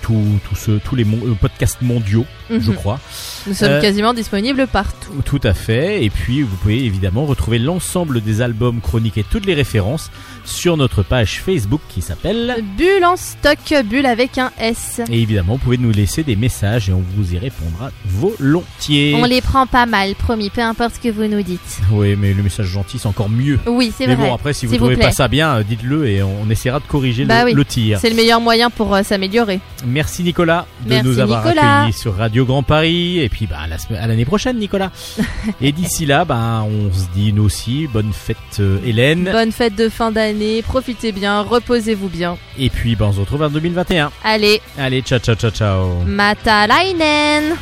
[0.00, 2.74] tous tous ceux, tous les mon- euh, podcasts mondiaux, je Mhm.
[2.74, 3.00] crois.
[3.46, 5.12] Nous sommes Euh, quasiment disponibles partout.
[5.24, 6.04] Tout à fait.
[6.04, 10.10] Et puis, vous pouvez évidemment retrouver l'ensemble des albums chroniques et toutes les références
[10.44, 12.56] sur notre page Facebook qui s'appelle.
[12.76, 15.00] Bulle en stock, bulle avec un S.
[15.10, 19.14] Et évidemment, vous pouvez nous laisser des messages et on vous y répondra volontiers.
[19.16, 21.80] On les prend pas mal, promis, peu importe ce que vous nous dites.
[21.92, 23.58] Oui, mais le message gentil, c'est encore mieux.
[23.66, 24.26] Oui, c'est Mais vrai.
[24.28, 25.06] bon, après, si vous vous trouvez plaît.
[25.06, 27.54] pas ça bien, euh, dites-le et on, essaiera de corriger Bah le, oui.
[27.54, 27.98] le tir.
[28.00, 29.60] C'est le meilleur moyen pour euh, s'améliorer.
[29.86, 31.78] Merci Nicolas de Merci, nous avoir Nicolas.
[31.80, 34.90] accueillis sur Radio Grand Paris et puis bah, à la semaine- à l'année prochaine Nicolas.
[35.60, 39.74] et d'ici là, bah, on se dit nous aussi bonne fête euh, Hélène Bonne fête
[39.76, 40.31] de fin d'année,
[40.66, 42.36] profitez bien, reposez-vous bien.
[42.58, 44.10] et puis bah, on se retrouve en 2021.
[44.24, 45.88] Allez, Allez, ciao ciao ciao ciao.
[46.06, 47.56] Matalainen